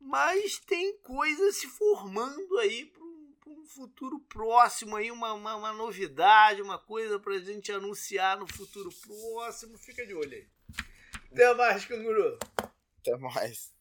[0.00, 6.60] mas tem coisa se formando aí para um, futuro próximo aí, uma, uma, uma novidade,
[6.60, 9.78] uma coisa para a gente anunciar no futuro próximo.
[9.78, 10.48] Fica de olho aí.
[11.30, 12.36] Até mais, canguru.
[12.98, 13.72] Até mais.